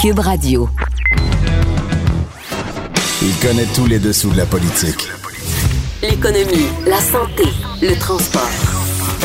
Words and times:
Cube 0.00 0.20
Radio. 0.20 0.66
Il 3.20 3.36
connaît 3.46 3.66
tous 3.74 3.84
les 3.86 3.98
dessous 3.98 4.30
de 4.30 4.38
la 4.38 4.46
politique. 4.46 5.10
L'économie, 6.02 6.68
la 6.86 6.98
santé, 7.00 7.42
le 7.82 7.94
transport. 7.98 8.48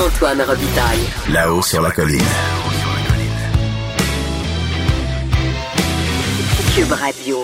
Antoine 0.06 0.42
Robitaille. 0.42 1.00
Là-haut 1.32 1.62
sur 1.62 1.82
la 1.82 1.92
colline. 1.92 2.20
Cube 6.76 6.92
Radio. 6.92 7.37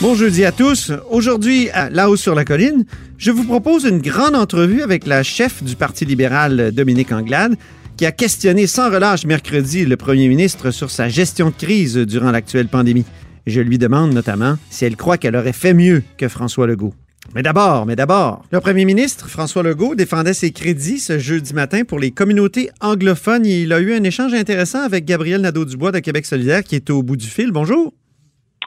Bon 0.00 0.14
jeudi 0.14 0.44
à 0.44 0.52
tous. 0.52 0.92
Aujourd'hui, 1.10 1.68
à 1.70 1.90
Là-haut 1.90 2.14
sur 2.14 2.36
la 2.36 2.44
colline, 2.44 2.84
je 3.16 3.32
vous 3.32 3.42
propose 3.42 3.82
une 3.82 3.98
grande 3.98 4.36
entrevue 4.36 4.82
avec 4.82 5.04
la 5.04 5.24
chef 5.24 5.64
du 5.64 5.74
Parti 5.74 6.04
libéral, 6.04 6.70
Dominique 6.70 7.10
Anglade, 7.10 7.56
qui 7.98 8.06
a 8.06 8.12
questionné 8.12 8.68
sans 8.68 8.92
relâche 8.92 9.26
mercredi 9.26 9.84
le 9.84 9.96
premier 9.96 10.28
ministre 10.28 10.70
sur 10.70 10.88
sa 10.88 11.08
gestion 11.08 11.50
de 11.50 11.54
crise 11.54 11.96
durant 11.96 12.30
l'actuelle 12.30 12.68
pandémie. 12.68 13.04
Je 13.44 13.60
lui 13.60 13.76
demande 13.76 14.14
notamment 14.14 14.56
si 14.70 14.84
elle 14.84 14.94
croit 14.94 15.18
qu'elle 15.18 15.34
aurait 15.34 15.52
fait 15.52 15.74
mieux 15.74 16.04
que 16.16 16.28
François 16.28 16.68
Legault. 16.68 16.94
Mais 17.34 17.42
d'abord, 17.42 17.86
mais 17.86 17.96
d'abord, 17.96 18.44
le 18.52 18.60
premier 18.60 18.84
ministre 18.84 19.28
François 19.28 19.64
Legault 19.64 19.96
défendait 19.96 20.32
ses 20.32 20.52
crédits 20.52 21.00
ce 21.00 21.18
jeudi 21.18 21.52
matin 21.54 21.82
pour 21.82 21.98
les 21.98 22.12
communautés 22.12 22.70
anglophones. 22.80 23.44
Il 23.44 23.72
a 23.72 23.80
eu 23.80 23.92
un 23.92 24.04
échange 24.04 24.32
intéressant 24.32 24.82
avec 24.82 25.04
Gabriel 25.04 25.40
Nadeau-Dubois 25.40 25.90
de 25.90 25.98
Québec 25.98 26.24
solidaire 26.24 26.62
qui 26.62 26.76
est 26.76 26.90
au 26.90 27.02
bout 27.02 27.16
du 27.16 27.26
fil. 27.26 27.50
Bonjour. 27.50 27.92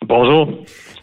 Bonjour. 0.05 0.51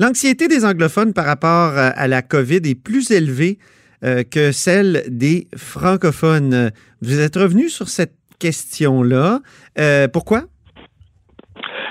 L'anxiété 0.01 0.48
des 0.48 0.67
anglophones 0.67 1.15
par 1.15 1.25
rapport 1.25 1.73
à 1.75 2.06
la 2.06 2.20
COVID 2.20 2.61
est 2.65 2.75
plus 2.75 3.11
élevée 3.11 3.59
euh, 4.05 4.23
que 4.23 4.53
celle 4.53 5.05
des 5.09 5.48
francophones. 5.56 6.70
Vous 7.01 7.19
êtes 7.19 7.34
revenu 7.34 7.69
sur 7.69 7.89
cette 7.89 8.18
question-là. 8.38 9.41
Euh, 9.78 10.09
pourquoi? 10.09 10.42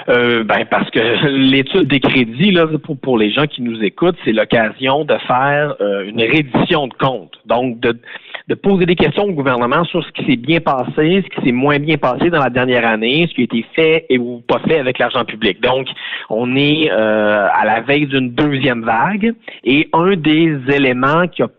Euh, 0.09 0.43
ben 0.45 0.65
parce 0.69 0.89
que 0.89 0.99
l'étude 1.27 1.87
des 1.87 1.99
crédits 1.99 2.55
pour, 3.01 3.17
les 3.17 3.31
gens 3.31 3.45
qui 3.45 3.61
nous 3.61 3.83
écoutent, 3.83 4.15
c'est 4.23 4.31
l'occasion 4.31 5.03
de 5.03 5.17
faire 5.27 5.75
euh, 5.81 6.05
une 6.07 6.21
reddition 6.21 6.87
de 6.87 6.93
compte. 6.93 7.33
Donc 7.45 7.79
de, 7.81 7.99
de 8.47 8.55
poser 8.55 8.85
des 8.85 8.95
questions 8.95 9.23
au 9.23 9.33
gouvernement 9.33 9.83
sur 9.83 10.03
ce 10.05 10.11
qui 10.13 10.25
s'est 10.25 10.37
bien 10.37 10.61
passé, 10.61 11.23
ce 11.23 11.35
qui 11.35 11.45
s'est 11.45 11.51
moins 11.51 11.79
bien 11.79 11.97
passé 11.97 12.29
dans 12.29 12.39
la 12.39 12.49
dernière 12.49 12.87
année, 12.87 13.27
ce 13.29 13.35
qui 13.35 13.41
a 13.41 13.43
été 13.43 13.65
fait 13.75 14.05
et 14.09 14.17
ou 14.17 14.41
pas 14.47 14.59
fait 14.59 14.79
avec 14.79 14.97
l'argent 14.99 15.25
public. 15.25 15.61
Donc 15.61 15.87
on 16.29 16.55
est 16.55 16.89
euh, 16.89 17.47
à 17.53 17.65
la 17.65 17.81
veille 17.81 18.07
d'une 18.07 18.31
deuxième 18.31 18.83
vague 18.83 19.33
et 19.65 19.89
un 19.91 20.15
des 20.15 20.57
éléments 20.69 21.27
qui 21.27 21.43
a 21.43 21.49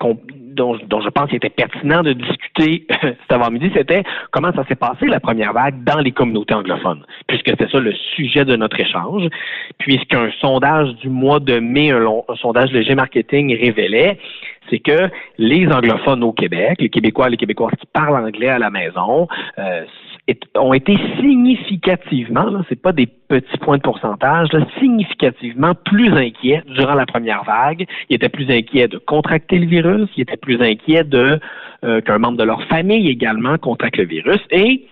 dont, 0.00 0.76
je 0.76 1.08
pense 1.08 1.26
qu'il 1.28 1.36
était 1.36 1.50
pertinent 1.50 2.02
de 2.02 2.12
discuter 2.12 2.86
cet 3.00 3.30
avant-midi, 3.32 3.70
c'était 3.74 4.02
comment 4.30 4.52
ça 4.52 4.64
s'est 4.66 4.76
passé 4.76 5.06
la 5.06 5.20
première 5.20 5.52
vague 5.52 5.82
dans 5.84 5.98
les 5.98 6.12
communautés 6.12 6.54
anglophones, 6.54 7.04
puisque 7.26 7.48
c'était 7.48 7.68
ça 7.68 7.78
le 7.78 7.92
sujet 8.14 8.44
de 8.44 8.56
notre 8.56 8.78
échange, 8.80 9.28
puisqu'un 9.78 10.30
sondage 10.40 10.94
du 10.96 11.08
mois 11.08 11.40
de 11.40 11.58
mai, 11.58 11.90
un, 11.90 12.06
sondage 12.40 12.72
léger 12.72 12.94
marketing 12.94 13.56
révélait, 13.56 14.18
c'est 14.70 14.80
que 14.80 15.08
les 15.38 15.66
anglophones 15.68 16.22
au 16.22 16.32
Québec, 16.32 16.76
les 16.80 16.90
Québécois 16.90 17.28
les 17.28 17.36
Québécoises 17.36 17.74
qui 17.80 17.86
parlent 17.86 18.16
anglais 18.16 18.48
à 18.48 18.58
la 18.58 18.70
maison, 18.70 19.28
euh, 19.58 19.84
ont 20.56 20.72
été 20.72 20.96
significativement, 21.20 22.50
ce 22.50 22.64
c'est 22.68 22.82
pas 22.82 22.92
des 22.92 23.06
petits 23.06 23.58
points 23.58 23.78
de 23.78 23.82
pourcentage, 23.82 24.48
significativement 24.78 25.74
plus 25.74 26.12
inquiets 26.12 26.62
durant 26.66 26.94
la 26.94 27.06
première 27.06 27.44
vague. 27.44 27.86
Ils 28.08 28.16
étaient 28.16 28.28
plus 28.28 28.50
inquiets 28.50 28.88
de 28.88 28.98
contracter 28.98 29.58
le 29.58 29.66
virus, 29.66 30.08
ils 30.16 30.22
étaient 30.22 30.36
plus 30.36 30.60
inquiets 30.60 31.04
de 31.04 31.40
euh, 31.84 32.00
qu'un 32.00 32.18
membre 32.18 32.38
de 32.38 32.44
leur 32.44 32.62
famille 32.64 33.08
également 33.08 33.56
contracte 33.56 33.96
le 33.96 34.04
virus. 34.04 34.40
Et 34.50 34.86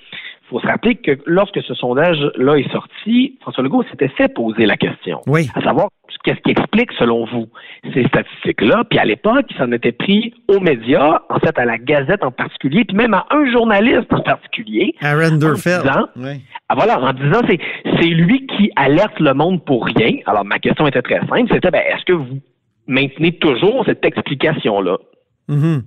il 0.47 0.51
faut 0.51 0.61
se 0.61 0.67
rappeler 0.67 0.95
que 0.95 1.19
lorsque 1.27 1.61
ce 1.61 1.75
sondage-là 1.75 2.57
est 2.57 2.71
sorti, 2.71 3.37
François 3.41 3.65
Legault 3.65 3.83
s'était 3.91 4.09
fait 4.09 4.33
poser 4.33 4.65
la 4.65 4.77
question. 4.77 5.21
Oui. 5.27 5.51
À 5.57 5.61
savoir, 5.61 5.89
qu'est-ce 6.23 6.41
qui 6.41 6.53
explique, 6.53 6.93
selon 6.99 7.25
vous, 7.27 7.47
ces 7.93 8.05
statistiques-là? 8.05 8.85
Puis 8.89 8.99
à 8.99 9.05
l'époque, 9.05 9.47
il 9.51 9.57
s'en 9.57 9.73
était 9.73 9.91
pris 9.91 10.35
aux 10.47 10.61
médias, 10.61 11.21
en 11.31 11.41
fait, 11.41 11.59
à 11.59 11.65
la 11.65 11.79
Gazette 11.79 12.23
en 12.23 12.31
particulier, 12.31 12.85
puis 12.85 12.97
même 12.97 13.15
à 13.15 13.27
un 13.31 13.51
journaliste 13.51 14.13
en 14.13 14.21
particulier. 14.21 14.95
Aaron 15.01 15.37
Durfeld. 15.37 15.91
Oui. 16.17 16.43
Ah, 16.69 16.75
voilà, 16.77 17.01
en 17.01 17.13
disant, 17.13 17.41
c'est, 17.49 17.59
c'est 18.01 18.09
lui 18.09 18.47
qui 18.47 18.71
alerte 18.77 19.19
le 19.19 19.35
monde 19.35 19.65
pour 19.65 19.87
rien. 19.87 20.19
Alors, 20.27 20.45
ma 20.45 20.59
question 20.61 20.87
était 20.87 21.03
très 21.03 21.21
simple. 21.27 21.51
C'était, 21.53 21.71
ben, 21.73 21.83
est-ce 21.93 22.05
que 22.05 22.13
vous 22.13 22.41
maintenez 22.87 23.33
toujours 23.39 23.85
cette 23.85 24.05
explication-là? 24.05 24.99
Mm-hmm. 25.49 25.83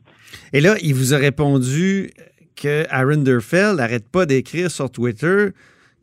Et 0.53 0.61
là, 0.61 0.75
il 0.81 0.93
vous 0.93 1.13
a 1.13 1.17
répondu 1.17 2.11
que 2.59 2.85
Aaron 2.89 3.23
Durfeld 3.23 3.77
n'arrête 3.77 4.11
pas 4.11 4.25
d'écrire 4.25 4.69
sur 4.69 4.91
Twitter 4.91 5.49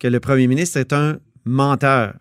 que 0.00 0.08
le 0.08 0.20
premier 0.20 0.46
ministre 0.46 0.78
est 0.78 0.92
un 0.92 1.16
menteur. 1.44 2.14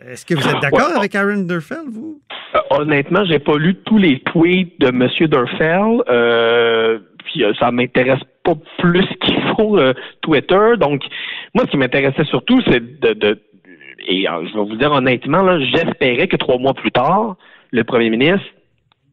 Est-ce 0.00 0.26
que 0.26 0.34
vous 0.34 0.48
êtes 0.48 0.60
d'accord 0.60 0.96
avec 0.96 1.14
Aaron 1.14 1.42
Durfeld, 1.42 1.88
vous? 1.90 2.20
Euh, 2.54 2.58
honnêtement, 2.70 3.24
j'ai 3.24 3.38
pas 3.38 3.56
lu 3.56 3.76
tous 3.84 3.98
les 3.98 4.20
tweets 4.20 4.80
de 4.80 4.88
M. 4.88 5.08
Durfeld. 5.28 6.02
Euh, 6.08 6.98
puis 7.24 7.44
euh, 7.44 7.52
ça 7.58 7.70
m'intéresse 7.70 8.20
pas 8.44 8.54
plus 8.78 9.06
qu'il 9.22 9.40
faut 9.56 9.78
Twitter. 10.22 10.76
Donc, 10.78 11.02
moi, 11.54 11.64
ce 11.66 11.70
qui 11.70 11.76
m'intéressait 11.76 12.24
surtout, 12.24 12.60
c'est 12.66 13.00
de, 13.00 13.40
et 14.08 14.24
je 14.24 14.56
vais 14.56 14.64
vous 14.64 14.76
dire 14.76 14.90
honnêtement, 14.90 15.60
j'espérais 15.60 16.26
que 16.26 16.36
trois 16.36 16.58
mois 16.58 16.74
plus 16.74 16.90
tard, 16.90 17.36
le 17.70 17.84
premier 17.84 18.10
ministre 18.10 18.46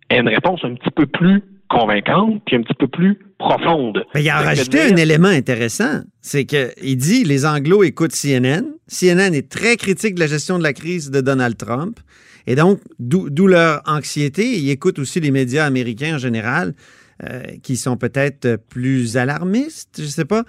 ait 0.10 0.20
une 0.20 0.30
réponse 0.30 0.62
un 0.64 0.74
petit 0.74 0.90
peu 0.90 1.06
plus 1.06 1.44
convaincante, 1.70 2.42
puis 2.46 2.56
un 2.56 2.62
petit 2.62 2.74
peu 2.74 2.88
plus 2.88 3.20
profonde. 3.38 4.04
Mais 4.14 4.24
il 4.24 4.30
a 4.30 4.42
rajouté 4.42 4.82
un 4.82 4.96
élément 4.96 5.30
intéressant, 5.30 6.02
c'est 6.22 6.46
qu'il 6.46 6.98
dit 6.98 7.24
les 7.24 7.46
Anglo 7.46 7.84
écoutent 7.84 8.14
CNN. 8.14 8.66
CNN 8.88 9.34
est 9.34 9.50
très 9.50 9.78
critique 9.78 10.16
de 10.16 10.20
la 10.20 10.28
gestion 10.28 10.58
de 10.58 10.64
la 10.64 10.74
crise 10.74 11.12
de 11.12 11.22
Donald 11.22 11.58
Trump, 11.58 12.00
et 12.48 12.56
donc 12.56 12.80
d'où 13.00 13.48
leur 13.48 13.82
anxiété. 13.86 14.58
Ils 14.58 14.70
écoutent 14.72 15.00
aussi 15.00 15.20
les 15.20 15.32
médias 15.32 15.66
américains 15.66 16.16
en 16.16 16.20
général. 16.20 16.74
Euh, 17.22 17.44
qui 17.64 17.76
sont 17.76 17.98
peut-être 17.98 18.56
plus 18.70 19.18
alarmistes, 19.18 20.00
je 20.02 20.08
sais 20.08 20.24
pas. 20.24 20.46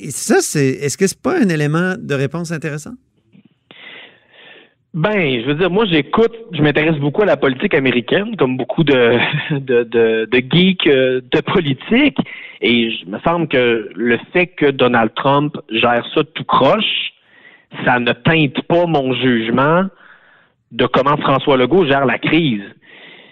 Et 0.00 0.10
ça, 0.10 0.36
c'est, 0.40 0.66
est-ce 0.66 0.96
que 0.96 1.06
c'est 1.06 1.20
pas 1.20 1.38
un 1.38 1.50
élément 1.50 1.94
de 1.98 2.14
réponse 2.14 2.52
intéressant? 2.52 2.94
Ben, 4.96 5.42
je 5.42 5.46
veux 5.46 5.56
dire, 5.56 5.70
moi, 5.70 5.84
j'écoute, 5.84 6.34
je 6.52 6.62
m'intéresse 6.62 6.96
beaucoup 6.96 7.20
à 7.20 7.26
la 7.26 7.36
politique 7.36 7.74
américaine, 7.74 8.34
comme 8.34 8.56
beaucoup 8.56 8.82
de, 8.82 9.18
de, 9.50 9.82
de, 9.82 10.24
de 10.24 10.42
geeks 10.50 10.86
euh, 10.86 11.20
de 11.30 11.40
politique. 11.42 12.16
Et 12.62 12.72
il 12.72 13.04
me 13.06 13.18
semble 13.18 13.46
que 13.46 13.90
le 13.94 14.18
fait 14.32 14.46
que 14.46 14.70
Donald 14.70 15.12
Trump 15.14 15.54
gère 15.70 16.02
ça 16.14 16.24
tout 16.24 16.44
croche, 16.44 17.12
ça 17.84 18.00
ne 18.00 18.10
teinte 18.12 18.62
pas 18.62 18.86
mon 18.86 19.12
jugement 19.12 19.84
de 20.72 20.86
comment 20.86 21.18
François 21.18 21.58
Legault 21.58 21.84
gère 21.84 22.06
la 22.06 22.18
crise. 22.18 22.64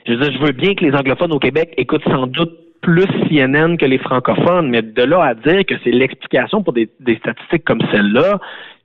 Je 0.07 0.13
veux 0.13 0.19
dire, 0.19 0.33
je 0.39 0.45
veux 0.45 0.53
bien 0.53 0.75
que 0.75 0.85
les 0.85 0.95
anglophones 0.95 1.33
au 1.33 1.39
Québec 1.39 1.73
écoutent 1.79 2.05
sans 2.05 2.27
doute 2.27 2.53
plus 2.83 3.07
CNN 3.31 3.79
que 3.79 3.87
les 3.87 3.97
francophones, 3.97 4.69
mais 4.69 4.83
de 4.83 5.03
là 5.03 5.23
à 5.25 5.35
dire 5.35 5.65
que 5.65 5.77
c'est 5.83 5.93
l'explication 5.93 6.63
pour 6.63 6.75
des, 6.75 6.91
des 7.01 7.17
statistiques 7.17 7.65
comme 7.65 7.81
celle-là, 7.91 8.39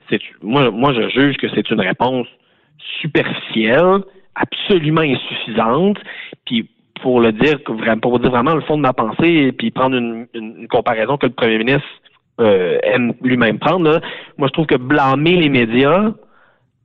c'est 0.09 0.21
moi, 0.41 0.71
moi 0.71 0.93
je 0.93 1.09
juge 1.09 1.35
que 1.35 1.49
c'est 1.53 1.69
une 1.69 1.81
réponse 1.81 2.27
superficielle, 3.01 4.03
absolument 4.35 5.01
insuffisante. 5.01 5.97
Puis 6.45 6.69
pour 7.01 7.21
le 7.21 7.31
dire, 7.31 7.59
pour 8.01 8.19
dire 8.19 8.31
vraiment 8.31 8.55
le 8.55 8.61
fond 8.61 8.77
de 8.77 8.81
ma 8.81 8.93
pensée, 8.93 9.51
puis 9.53 9.71
prendre 9.71 9.95
une, 9.95 10.67
comparaison 10.69 11.17
que 11.17 11.27
le 11.27 11.33
premier 11.33 11.57
ministre 11.57 11.87
euh, 12.39 12.77
aime 12.83 13.13
lui-même 13.21 13.59
prendre, 13.59 14.01
moi 14.37 14.47
je 14.47 14.53
trouve 14.53 14.65
que 14.65 14.75
blâmer 14.75 15.35
les 15.35 15.49
médias, 15.49 16.11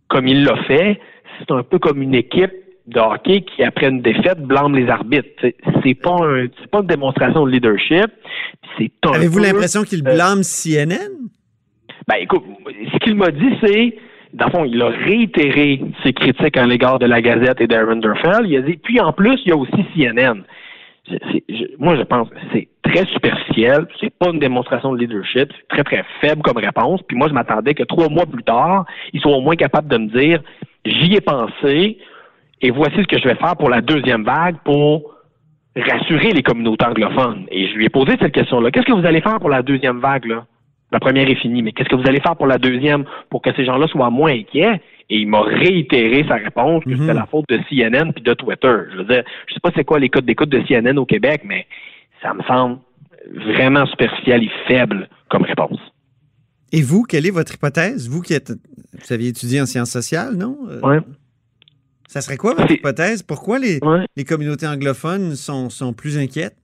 comme 0.09 0.29
il 0.29 0.45
l'a 0.45 0.57
fait, 0.65 1.01
c'est 1.39 1.51
un 1.51 1.63
peu 1.63 1.79
comme 1.79 2.03
une 2.03 2.15
équipe 2.15 2.53
de 2.87 3.01
hockey 3.01 3.43
qui, 3.43 3.63
après 3.63 3.89
une 3.89 4.03
défaite, 4.03 4.41
blâme 4.41 4.77
les 4.77 4.89
arbitres. 4.89 5.29
C'est 5.83 5.95
pas 5.95 6.17
un, 6.23 6.47
pas 6.71 6.81
une 6.81 6.87
démonstration 6.87 7.47
de 7.47 7.51
leadership. 7.51 8.11
C'est 8.77 8.91
Avez-vous 9.03 9.39
l'impression 9.39 9.85
qu'il 9.85 10.07
euh, 10.07 10.15
blâme 10.15 10.43
CNN? 10.43 11.11
Ben 12.07 12.17
écoute, 12.21 12.45
ce 12.93 12.99
qu'il 12.99 13.15
m'a 13.15 13.31
dit, 13.31 13.51
c'est 13.63 13.97
dans 14.35 14.47
le 14.47 14.51
fond, 14.51 14.65
il 14.65 14.83
a 14.83 14.89
réitéré 14.89 15.81
ses 16.03 16.13
critiques 16.13 16.57
à 16.57 16.67
l'égard 16.67 16.99
de 16.99 17.07
la 17.07 17.23
Gazette 17.23 17.61
et 17.61 17.69
d'Aaron 17.69 17.97
Durfell. 17.97 18.47
Il 18.47 18.57
a 18.57 18.63
dit, 18.63 18.77
puis 18.77 19.01
en 19.01 19.13
plus, 19.13 19.41
il 19.45 19.51
y 19.51 19.53
a 19.53 19.57
aussi 19.57 19.87
CNN. 19.95 20.43
moi, 21.79 21.97
je 21.97 22.03
pense 22.03 22.29
que 22.31 22.37
c'est 22.53 22.69
très 22.83 23.05
superficiel. 23.07 23.87
C'est 24.01 24.13
pas 24.19 24.31
une 24.31 24.41
démonstration 24.41 24.93
de 24.93 24.99
leadership. 24.99 25.53
C'est 25.53 25.69
très, 25.69 25.85
très 25.85 26.05
faible 26.21 26.43
comme 26.43 26.57
réponse. 26.57 27.01
Puis 27.07 27.17
moi, 27.17 27.29
je 27.29 27.33
m'attendais 27.33 27.75
que 27.75 27.85
trois 27.85 28.09
mois 28.09 28.27
plus 28.27 28.43
tard, 28.43 28.87
ils 29.13 29.21
soient 29.21 29.37
au 29.37 29.41
moins 29.41 29.55
capables 29.55 29.89
de 29.89 29.99
me 29.99 30.09
dire, 30.09 30.41
j'y 30.85 31.15
ai 31.15 31.21
pensé 31.21 31.99
et 32.61 32.71
voici 32.71 32.97
ce 32.97 33.07
que 33.07 33.19
je 33.19 33.29
vais 33.29 33.37
faire 33.37 33.57
pour 33.57 33.71
la 33.71 33.83
deuxième 33.83 34.25
vague 34.25 34.57
pour 34.65 35.15
rassurer 35.77 36.33
les 36.33 36.43
communautés 36.43 36.87
anglophones. 36.87 37.47
Et 37.53 37.69
je 37.69 37.75
lui 37.75 37.87
ai 37.87 37.89
posé 37.89 38.17
cette 38.21 38.33
question-là. 38.33 38.73
Qu'est-ce 38.73 38.87
que 38.87 38.93
vous 38.93 39.07
allez 39.07 39.21
faire 39.21 39.39
pour 39.39 39.51
la 39.51 39.63
deuxième 39.63 40.01
vague, 40.01 40.25
là? 40.27 40.45
La 40.95 41.01
première 41.01 41.29
est 41.29 41.35
finie, 41.35 41.61
mais 41.61 41.73
qu'est-ce 41.73 41.89
que 41.89 41.97
vous 41.97 42.07
allez 42.07 42.21
faire 42.21 42.37
pour 42.37 42.47
la 42.47 42.57
deuxième 42.57 43.05
pour 43.29 43.43
que 43.43 43.53
ces 43.57 43.65
gens-là 43.65 43.89
soient 43.89 44.11
moins 44.11 44.31
inquiets? 44.31 44.81
Et 45.11 45.19
il 45.19 45.27
m'a 45.27 45.41
réitéré 45.41 46.25
sa 46.29 46.37
réponse 46.37 46.85
que 46.85 46.93
c'était 46.93 47.13
mhm. 47.13 47.17
la 47.17 47.27
faute 47.27 47.47
de 47.49 47.59
CNN 47.69 48.13
puis 48.13 48.23
de 48.23 48.33
Twitter. 48.33 48.77
Je 48.93 48.99
veux 48.99 49.05
dire, 49.05 49.25
je 49.49 49.55
sais 49.55 49.61
pas 49.61 49.73
c'est 49.75 49.83
quoi 49.83 49.99
les 49.99 50.09
codes 50.09 50.25
d'écoute 50.25 50.51
de 50.51 50.63
CNN 50.63 50.97
au 50.97 51.05
Québec, 51.05 51.41
mais 51.45 51.67
ça 52.23 52.33
me 52.33 52.45
semble 52.45 52.79
vraiment 53.29 53.87
superficiel 53.87 54.45
et 54.45 54.51
faible 54.69 55.09
comme 55.31 55.43
réponse. 55.43 55.81
Et 56.71 56.81
vous, 56.81 57.03
quelle 57.03 57.27
est 57.27 57.33
votre 57.33 57.53
hypothèse? 57.53 58.09
Vous 58.09 58.23
qui 58.23 58.35
êtes, 58.35 58.53
vous 58.53 59.13
aviez 59.13 59.31
étudié 59.31 59.61
en 59.61 59.67
sciences 59.67 59.91
sociales, 59.91 60.37
non? 60.37 60.57
Euh, 60.71 60.81
Ouais. 60.81 61.01
Ça 62.07 62.21
serait 62.21 62.37
quoi 62.37 62.55
votre 62.55 62.71
hypothèse? 62.71 63.25
Pourquoi 63.25 63.59
les, 63.59 63.81
Ouais. 63.83 64.07
les 64.15 64.23
communautés 64.23 64.69
anglophones 64.69 65.35
sont, 65.35 65.71
sont 65.71 65.93
plus 65.93 66.19
inquiètes? 66.19 66.55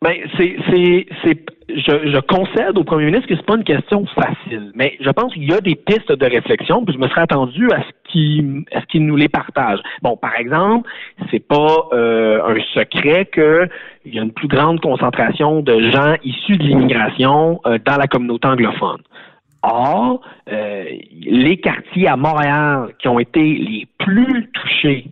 Ben, 0.00 0.14
c'est, 0.36 1.46
je, 1.68 2.20
concède 2.20 2.76
au 2.76 2.84
premier 2.84 3.06
ministre 3.06 3.28
que 3.28 3.36
c'est 3.36 3.46
pas 3.46 3.56
une 3.56 3.64
question 3.64 4.04
facile, 4.06 4.72
mais 4.74 4.96
je 5.00 5.10
pense 5.10 5.32
qu'il 5.32 5.44
y 5.44 5.52
a 5.52 5.60
des 5.60 5.74
pistes 5.74 6.12
de 6.12 6.26
réflexion, 6.26 6.84
puis 6.84 6.94
je 6.94 6.98
me 6.98 7.08
serais 7.08 7.22
attendu 7.22 7.70
à 7.72 7.82
ce 7.82 8.10
qu'il, 8.10 9.06
nous 9.06 9.16
les 9.16 9.28
partage. 9.28 9.80
Bon, 10.02 10.16
par 10.16 10.36
exemple, 10.36 10.88
c'est 11.30 11.46
pas 11.46 11.88
euh, 11.92 12.42
un 12.44 12.60
secret 12.74 13.26
que 13.26 13.68
il 14.04 14.14
y 14.14 14.18
a 14.18 14.22
une 14.22 14.32
plus 14.32 14.48
grande 14.48 14.80
concentration 14.80 15.60
de 15.62 15.90
gens 15.90 16.14
issus 16.22 16.56
de 16.56 16.62
l'immigration 16.62 17.60
euh, 17.66 17.78
dans 17.84 17.96
la 17.96 18.06
communauté 18.06 18.46
anglophone. 18.46 19.00
Or, 19.62 20.20
euh, 20.52 20.84
les 21.22 21.56
quartiers 21.56 22.06
à 22.06 22.16
Montréal 22.16 22.88
qui 22.98 23.08
ont 23.08 23.18
été 23.18 23.40
les 23.40 23.88
plus 23.98 24.50
touchés 24.52 25.06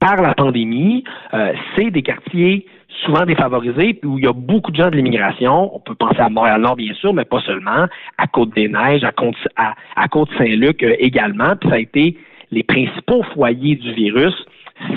par 0.00 0.20
la 0.20 0.34
pandémie, 0.34 1.04
c'est 1.76 1.92
des 1.92 2.02
quartiers 2.02 2.66
souvent 3.04 3.24
défavorisés 3.24 3.98
où 4.04 4.18
il 4.18 4.24
y 4.24 4.26
a 4.26 4.32
beaucoup 4.32 4.70
de 4.70 4.76
gens 4.76 4.90
de 4.90 4.96
l'immigration. 4.96 5.74
On 5.74 5.80
peut 5.80 5.94
penser 5.94 6.20
à 6.20 6.28
Montréal-Nord, 6.28 6.76
bien 6.76 6.94
sûr, 6.94 7.12
mais 7.14 7.24
pas 7.24 7.40
seulement, 7.40 7.86
à 8.18 8.26
Côte-des-Neiges, 8.26 9.04
à, 9.04 9.12
Côte, 9.12 9.34
à, 9.56 9.74
à 9.96 10.08
Côte-Saint-Luc 10.08 10.82
euh, 10.82 10.94
également. 10.98 11.56
Puis 11.56 11.68
ça 11.68 11.76
a 11.76 11.78
été 11.78 12.16
les 12.50 12.62
principaux 12.62 13.22
foyers 13.34 13.76
du 13.76 13.92
virus, 13.92 14.34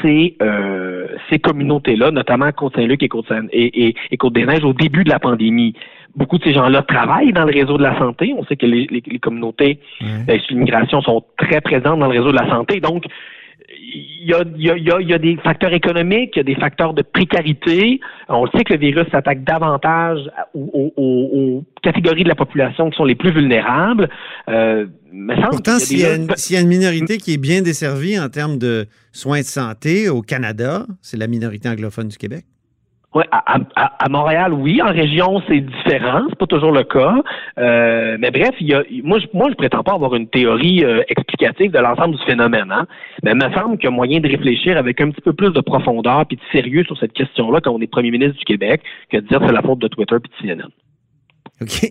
c'est 0.02 0.36
euh, 0.42 1.08
ces 1.30 1.40
communautés-là, 1.40 2.12
notamment 2.12 2.52
Côte-Saint-Luc 2.52 3.02
et, 3.02 3.08
Côte 3.08 3.32
et, 3.52 3.88
et, 3.88 3.96
et 4.12 4.18
Côte-des-Neiges 4.18 4.64
au 4.64 4.74
début 4.74 5.04
de 5.04 5.10
la 5.10 5.20
pandémie. 5.20 5.74
Beaucoup 6.16 6.38
de 6.38 6.44
ces 6.44 6.54
gens-là 6.54 6.82
travaillent 6.82 7.34
dans 7.34 7.44
le 7.44 7.54
réseau 7.54 7.78
de 7.78 7.84
la 7.84 7.98
santé. 7.98 8.34
On 8.38 8.46
sait 8.46 8.56
que 8.56 8.66
les, 8.66 8.88
les, 8.90 9.04
les 9.06 9.20
communautés 9.20 9.80
euh, 10.02 10.38
sur 10.40 10.56
l'immigration 10.56 11.02
sont 11.02 11.24
très 11.38 11.60
présentes 11.60 12.00
dans 12.00 12.08
le 12.08 12.20
réseau 12.20 12.32
de 12.32 12.38
la 12.38 12.50
santé. 12.50 12.80
Donc, 12.80 13.04
il 13.70 14.30
y, 14.30 14.34
a, 14.34 14.44
il, 14.56 14.64
y 14.64 14.70
a, 14.70 14.78
il, 14.78 14.84
y 14.84 14.92
a, 14.92 15.02
il 15.02 15.10
y 15.10 15.14
a 15.14 15.18
des 15.18 15.38
facteurs 15.38 15.74
économiques, 15.74 16.32
il 16.36 16.40
y 16.40 16.42
a 16.42 16.44
des 16.44 16.56
facteurs 16.56 16.94
de 16.94 17.02
précarité. 17.02 18.00
On 18.30 18.48
sait 18.48 18.64
que 18.64 18.74
le 18.74 18.80
virus 18.80 19.06
s'attaque 19.12 19.44
davantage 19.44 20.20
aux, 20.54 20.92
aux, 20.98 21.04
aux, 21.04 21.64
catégories 21.82 22.24
de 22.24 22.30
la 22.30 22.36
population 22.36 22.90
qui 22.90 22.98
sont 22.98 23.06
les 23.06 23.16
plus 23.16 23.32
vulnérables. 23.32 24.10
Euh, 24.50 24.88
Pourtant, 25.50 25.80
s'il 25.80 26.00
y, 26.00 26.02
y, 26.02 26.56
a 26.58 26.62
une 26.62 26.68
minorité 26.68 27.18
qui 27.18 27.34
est 27.34 27.38
bien 27.38 27.62
desservie 27.62 28.20
en 28.20 28.30
termes 28.30 28.58
de 28.58 28.86
soins 29.12 29.40
de 29.40 29.46
santé 29.46 30.10
au 30.10 30.22
Canada, 30.22 30.86
c'est 31.02 31.18
la 31.18 31.28
minorité 31.28 31.70
anglophone 31.70 32.10
du 32.10 32.18
Québec. 32.18 32.46
À, 33.32 33.60
à, 33.76 34.04
à, 34.04 34.10
Montréal, 34.10 34.54
oui. 34.54 34.82
En 34.82 34.92
région, 34.92 35.42
c'est 35.48 35.62
différent. 35.62 36.24
C'est 36.30 36.38
pas 36.38 36.48
toujours 36.48 36.74
le 36.74 36.84
cas. 36.84 37.16
Euh, 37.58 38.18
mais 38.20 38.30
bref, 38.30 38.52
il 38.60 38.68
y 38.68 38.74
a, 38.74 38.84
moi, 39.04 39.20
je, 39.20 39.28
moi, 39.34 39.50
je 39.50 39.56
prétends 39.56 39.84
pas 39.84 39.94
avoir 39.94 40.16
une 40.16 40.28
théorie 40.28 40.84
euh, 40.84 41.02
explicative 41.08 41.72
de 41.72 41.80
l'ensemble 41.80 42.18
du 42.18 42.24
phénomène. 42.26 42.72
Hein? 42.72 42.86
Mais 43.24 43.32
il 43.32 43.38
me 43.38 43.54
semble 43.54 43.78
qu'il 43.78 43.86
y 43.86 43.88
a 43.88 43.92
moyen 43.92 44.20
de 44.20 44.28
réfléchir 44.28 44.78
avec 44.78 45.00
un 45.00 45.12
petit 45.12 45.22
peu 45.22 45.32
plus 45.32 45.52
de 45.52 45.62
profondeur 45.62 46.26
puis 46.26 46.36
de 46.36 46.42
sérieux 46.52 46.84
sur 46.84 46.98
cette 46.98 47.14
question-là 47.14 47.62
quand 47.62 47.72
on 47.72 47.80
est 47.80 47.88
premier 47.88 48.12
ministre 48.12 48.38
du 48.38 48.44
Québec 48.44 48.82
que 49.10 49.18
de 49.18 49.28
dire 49.28 49.40
que 49.40 49.48
c'est 49.48 49.54
la 49.54 49.62
faute 49.62 49.80
de 49.80 49.88
Twitter 49.88 50.18
puis 50.22 50.32
de 50.50 50.54
CNN. 50.54 50.70
OK. 51.62 51.90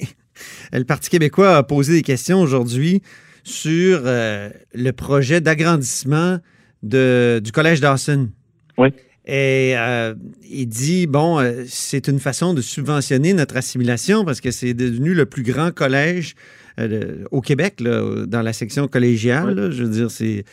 Le 0.72 0.84
Parti 0.84 1.08
québécois 1.08 1.56
a 1.56 1.62
posé 1.62 1.94
des 1.94 2.02
questions 2.02 2.40
aujourd'hui 2.40 3.00
sur 3.44 4.02
euh, 4.04 4.50
le 4.74 4.90
projet 4.90 5.40
d'agrandissement 5.40 6.38
du 6.82 7.52
Collège 7.52 7.80
Dawson. 7.80 8.28
Oui. 8.76 8.88
Et 9.26 9.72
euh, 9.76 10.14
il 10.42 10.66
dit, 10.66 11.06
bon, 11.06 11.38
euh, 11.38 11.62
c'est 11.66 12.08
une 12.08 12.18
façon 12.18 12.52
de 12.52 12.60
subventionner 12.60 13.32
notre 13.32 13.56
assimilation 13.56 14.22
parce 14.24 14.42
que 14.42 14.50
c'est 14.50 14.74
devenu 14.74 15.14
le 15.14 15.24
plus 15.24 15.42
grand 15.42 15.74
collège 15.74 16.34
euh, 16.78 17.24
au 17.30 17.40
Québec, 17.40 17.80
là, 17.80 18.26
dans 18.26 18.42
la 18.42 18.52
section 18.52 18.86
collégiale. 18.86 19.54
Là, 19.54 19.70
je 19.70 19.82
veux 19.82 19.90
dire, 19.90 20.10
c'est. 20.10 20.44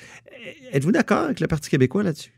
Êtes-vous 0.72 0.94
d'accord 0.94 1.26
avec 1.26 1.42
le 1.42 1.48
Parti 1.48 1.70
québécois 1.70 2.04
là-dessus? 2.04 2.32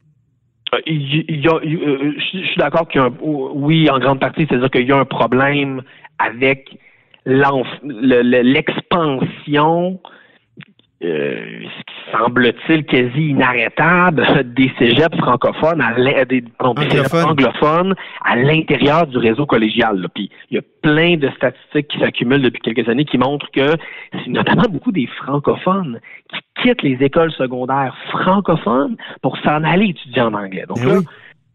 Il, 0.88 1.24
il 1.30 1.39
y 1.39 1.47
a, 1.47 1.59
il, 1.63 2.15
je 2.18 2.47
suis 2.47 2.57
d'accord 2.57 2.88
qu'il 2.88 3.00
y 3.00 3.03
a 3.03 3.07
un, 3.07 3.13
oui, 3.21 3.88
en 3.91 4.00
grande 4.00 4.19
partie, 4.19 4.47
c'est-à-dire 4.50 4.71
qu'il 4.71 4.88
y 4.88 4.91
a 4.91 4.97
un 4.97 5.06
problème 5.06 5.83
avec 6.18 6.79
l'expansion 7.25 10.00
euh, 11.03 11.63
ce 11.63 11.83
qui 11.83 12.17
semble-t-il 12.17 12.85
quasi 12.85 13.29
inarrêtable 13.29 14.25
des 14.55 14.71
cégeps 14.79 15.17
francophones, 15.17 15.81
à 15.81 16.25
des, 16.25 16.44
pardon, 16.57 16.81
des 16.81 16.89
cégeps 16.89 17.13
anglophones 17.13 17.95
à 18.23 18.35
l'intérieur 18.35 19.07
du 19.07 19.17
réseau 19.17 19.45
collégial. 19.45 20.00
Là. 20.00 20.07
Puis 20.13 20.29
il 20.50 20.55
y 20.55 20.57
a 20.57 20.61
plein 20.81 21.17
de 21.17 21.29
statistiques 21.35 21.88
qui 21.88 22.00
s'accumulent 22.00 22.41
depuis 22.41 22.61
quelques 22.61 22.88
années 22.88 23.05
qui 23.05 23.17
montrent 23.17 23.50
que 23.51 23.75
c'est 24.11 24.27
notamment 24.27 24.67
beaucoup 24.69 24.91
des 24.91 25.07
francophones 25.07 26.00
qui 26.29 26.39
quittent 26.61 26.83
les 26.83 26.97
écoles 27.01 27.31
secondaires 27.31 27.95
francophones 28.11 28.95
pour 29.21 29.38
s'en 29.39 29.63
aller 29.63 29.89
étudier 29.89 30.21
en 30.21 30.33
anglais. 30.33 30.65
Donc 30.67 30.79
Mais 30.79 30.85
là, 30.85 31.00
oui. 31.00 31.05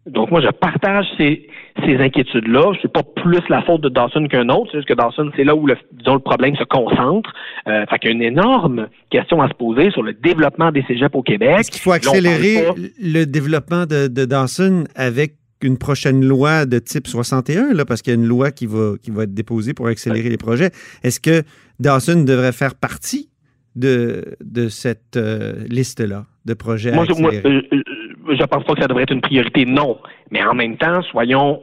Donc 0.09 0.31
moi, 0.31 0.41
je 0.41 0.49
partage 0.49 1.07
ces, 1.17 1.49
ces 1.85 1.97
inquiétudes-là. 1.97 2.73
C'est 2.83 2.93
pas 2.93 3.03
plus 3.03 3.43
la 3.49 3.63
faute 3.63 3.83
de 3.83 3.89
Dawson 3.89 4.27
qu'un 4.29 4.49
autre, 4.49 4.69
c'est 4.73 4.79
juste 4.79 4.89
que 4.89 4.95
Dawson, 4.95 5.31
c'est 5.37 5.45
là 5.45 5.55
où 5.55 5.67
le, 5.67 5.77
disons, 5.93 6.15
le 6.15 6.21
problème 6.21 6.57
se 6.57 6.65
concentre. 6.65 7.33
Euh, 7.67 7.85
fait 7.87 7.99
qu'il 7.99 8.11
y 8.11 8.13
a 8.13 8.17
une 8.17 8.23
énorme 8.23 8.89
question 9.11 9.41
à 9.41 9.49
se 9.49 9.55
poser 9.55 9.91
sur 9.91 10.03
le 10.03 10.13
développement 10.13 10.73
des 10.73 10.83
cégeps 10.85 11.15
au 11.15 11.23
Québec. 11.23 11.57
Est-ce 11.61 11.71
qu'il 11.71 11.81
faut 11.81 11.93
accélérer 11.93 12.65
le 13.01 13.25
développement 13.25 13.87
de, 13.87 14.09
de 14.09 14.25
Dawson 14.25 14.85
avec 14.95 15.35
une 15.63 15.79
prochaine 15.79 16.25
loi 16.25 16.67
de 16.67 16.79
type 16.79 17.07
61, 17.07 17.75
là, 17.75 17.85
parce 17.85 18.03
qu'il 18.03 18.13
y 18.13 18.17
a 18.17 18.19
une 18.21 18.27
loi 18.27 18.51
qui 18.51 18.67
va, 18.67 18.95
qui 19.03 19.11
va 19.11 19.25
être 19.25 19.35
déposée 19.35 19.75
pour 19.75 19.89
accélérer 19.89 20.29
les 20.29 20.37
projets? 20.37 20.71
Est-ce 21.03 21.21
que 21.21 21.43
Dawson 21.81 22.25
devrait 22.25 22.53
faire 22.53 22.75
partie 22.75 23.29
de, 23.77 24.37
de 24.45 24.69
cette 24.69 25.17
euh, 25.17 25.65
liste-là 25.69 26.27
de 26.45 26.55
projets 26.55 26.93
à 26.93 26.95
Moi, 26.95 27.07
je, 27.09 27.21
moi, 27.21 27.31
accélérer? 27.31 27.57
euh, 27.57 27.77
euh, 27.77 27.83
je 28.37 28.45
pense 28.45 28.65
pas 28.65 28.75
que 28.75 28.83
ça 28.83 28.89
devrait 28.89 29.05
être 29.05 29.13
une 29.13 29.21
priorité, 29.21 29.65
non. 29.65 29.99
Mais 30.31 30.43
en 30.45 30.55
même 30.55 30.77
temps, 30.77 31.03
soyons 31.03 31.63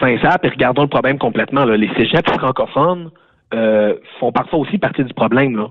sincères 0.00 0.38
et 0.42 0.48
regardons 0.48 0.82
le 0.82 0.88
problème 0.88 1.18
complètement. 1.18 1.64
là. 1.64 1.76
Les 1.76 1.88
cégeps 1.96 2.30
francophones 2.32 3.10
euh, 3.54 3.94
font 4.18 4.32
parfois 4.32 4.60
aussi 4.60 4.78
partie 4.78 5.04
du 5.04 5.14
problème. 5.14 5.56
Là. 5.56 5.68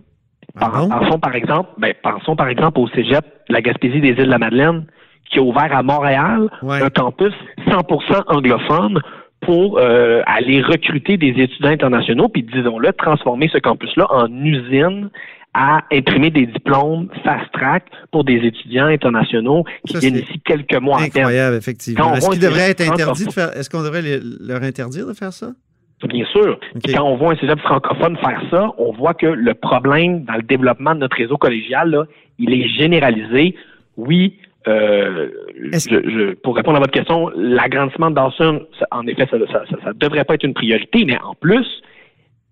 Ah? 0.60 0.69
Pensons 0.90 1.19
par 1.19 1.36
exemple, 1.36 1.69
ben, 1.78 1.94
pensons 2.04 2.36
par 2.36 2.48
exemple 2.48 2.80
au 2.80 2.88
cégep 2.90 3.24
de 3.50 3.54
la 3.54 3.62
Gaspésie 3.62 4.02
des 4.02 4.10
îles 4.10 4.16
de 4.18 4.24
la 4.24 4.38
Madeleine, 4.38 4.86
qui 5.30 5.40
a 5.40 5.42
ouvert 5.42 5.74
à 5.75 5.81
Montréal 5.84 6.50
Ouais. 6.62 6.81
un 6.81 6.90
campus 6.90 7.34
100% 7.68 8.24
anglophone 8.28 9.00
pour 9.42 9.80
euh, 9.80 10.22
aller 10.28 10.62
recruter 10.62 11.18
des 11.18 11.30
étudiants 11.30 11.72
internationaux, 11.72 12.28
puis 12.28 12.44
disons-le, 12.44 12.92
transformer 12.94 13.50
ce 13.52 13.57
campus-là 13.57 14.06
en 14.12 14.28
usine 14.44 15.09
à 15.54 15.81
imprimer 15.92 16.30
des 16.30 16.46
diplômes 16.46 17.10
fast-track 17.26 17.84
pour 18.12 18.24
des 18.24 18.38
étudiants 18.38 18.86
internationaux 18.88 19.66
qui 19.86 19.94
Ça, 19.94 20.00
viennent 20.00 20.16
ici 20.16 20.40
quelques 20.46 20.76
mois 20.80 21.00
à. 21.00 21.04
Incroyable, 21.04 21.54
Quand 21.56 21.58
effectivement. 21.58 22.14
Est-ce 22.14 22.26
voit 22.26 22.36
qu'il 22.36 22.46
un 22.46 22.50
devrait 22.50 22.70
être 22.72 22.78
cégep 22.80 22.94
interdit 22.94 23.26
de 23.26 23.31
francophone- 23.31 23.52
faire. 23.54 23.58
Est-ce 23.60 23.70
qu'on 23.70 23.84
devrait 23.84 24.02
les- 24.02 24.20
leur 24.40 24.64
interdire 24.64 25.06
de 25.08 25.14
faire 25.14 25.34
ça? 25.34 25.52
Bien 26.08 26.26
sûr. 26.26 26.58
Quand 26.96 27.04
on 27.04 27.16
voit 27.18 27.34
un 27.34 27.36
cégep 27.36 27.60
francophone 27.60 28.18
faire 28.18 28.42
ça, 28.50 28.70
on 28.78 28.92
voit 28.94 29.14
que 29.14 29.28
le 29.28 29.54
problème 29.54 30.24
dans 30.24 30.34
le 30.36 30.42
développement 30.42 30.96
de 30.96 31.00
notre 31.02 31.18
réseau 31.18 31.38
collégial, 31.38 31.92
là, 31.92 32.06
il 32.40 32.54
est 32.54 32.68
généralisé. 32.70 33.56
Oui, 33.98 34.38
euh, 34.68 35.28
Est-ce- 35.74 35.90
je- 35.90 36.10
je- 36.10 36.34
pour 36.36 36.56
répondre 36.56 36.78
à 36.78 36.80
votre 36.80 36.92
question, 36.94 37.30
l'agrandissement 37.36 38.10
de 38.10 38.16
Dawson, 38.16 38.62
ça- 38.80 38.88
en 38.92 39.06
effet, 39.06 39.28
ça 39.30 39.38
ne 39.38 39.94
devrait 39.94 40.24
pas 40.24 40.36
être 40.36 40.44
une 40.46 40.54
priorité, 40.56 41.04
mais 41.06 41.20
en 41.22 41.36
plus, 41.36 41.68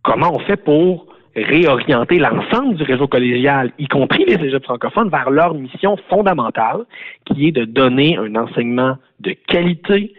comment 0.03 0.35
on 0.35 0.39
fait 0.39 0.57
pour 0.57 1.07
réorienter 1.43 2.19
l'ensemble 2.19 2.75
du 2.75 2.83
réseau 2.83 3.07
collégial, 3.07 3.71
y 3.79 3.87
compris 3.87 4.25
les 4.25 4.35
cégeps 4.37 4.63
francophones, 4.65 5.09
vers 5.09 5.29
leur 5.29 5.53
mission 5.53 5.97
fondamentale, 6.09 6.85
qui 7.25 7.47
est 7.47 7.51
de 7.51 7.65
donner 7.65 8.17
un 8.17 8.35
enseignement 8.35 8.97
de 9.19 9.35
qualité 9.47 10.13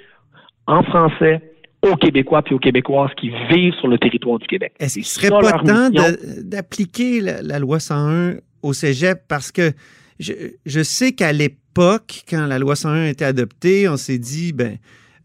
en 0.66 0.82
français 0.82 1.40
aux 1.82 1.96
Québécois 1.96 2.42
puis 2.42 2.54
aux 2.54 2.58
Québécoises 2.58 3.10
qui 3.16 3.30
vivent 3.50 3.74
sur 3.74 3.88
le 3.88 3.98
territoire 3.98 4.38
du 4.38 4.46
Québec. 4.46 4.72
Est-ce 4.78 4.94
qu'il 4.94 5.04
serait 5.04 5.30
pas 5.30 5.52
temps 5.52 5.88
d'appliquer 6.42 7.20
la, 7.20 7.42
la 7.42 7.58
loi 7.58 7.80
101 7.80 8.34
au 8.62 8.72
cégep? 8.72 9.22
Parce 9.28 9.50
que 9.50 9.72
je, 10.18 10.32
je 10.66 10.82
sais 10.82 11.12
qu'à 11.12 11.32
l'époque, 11.32 12.22
quand 12.28 12.46
la 12.46 12.58
loi 12.58 12.76
101 12.76 13.04
a 13.04 13.08
été 13.08 13.24
adoptée, 13.24 13.88
on 13.88 13.96
s'est 13.96 14.18
dit, 14.18 14.52
ben, 14.52 14.76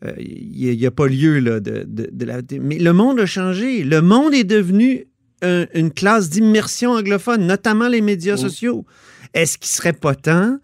euh, 0.05 0.11
il 0.19 0.77
n'y 0.77 0.85
a, 0.85 0.91
pas 0.91 1.07
lieu 1.07 1.39
là, 1.39 1.59
de, 1.59 1.83
de- 1.85 2.09
de 2.11 2.25
la. 2.25 2.37
Mais 2.61 2.77
le 2.77 2.93
monde 2.93 3.19
a 3.19 3.25
changé. 3.25 3.83
Le 3.83 4.01
monde 4.01 4.33
est 4.33 4.43
devenu 4.43 5.05
un- 5.45 5.65
une 5.73 5.91
classe 5.91 6.29
d'immersion 6.29 6.91
anglophone, 6.91 7.45
notamment 7.45 7.87
les 7.87 8.01
médias 8.01 8.35
sociaux. 8.37 8.85
Est-ce 9.33 9.57
qu'il 9.57 9.67
serait 9.67 9.93
pas 9.93 10.15
temps 10.15 10.57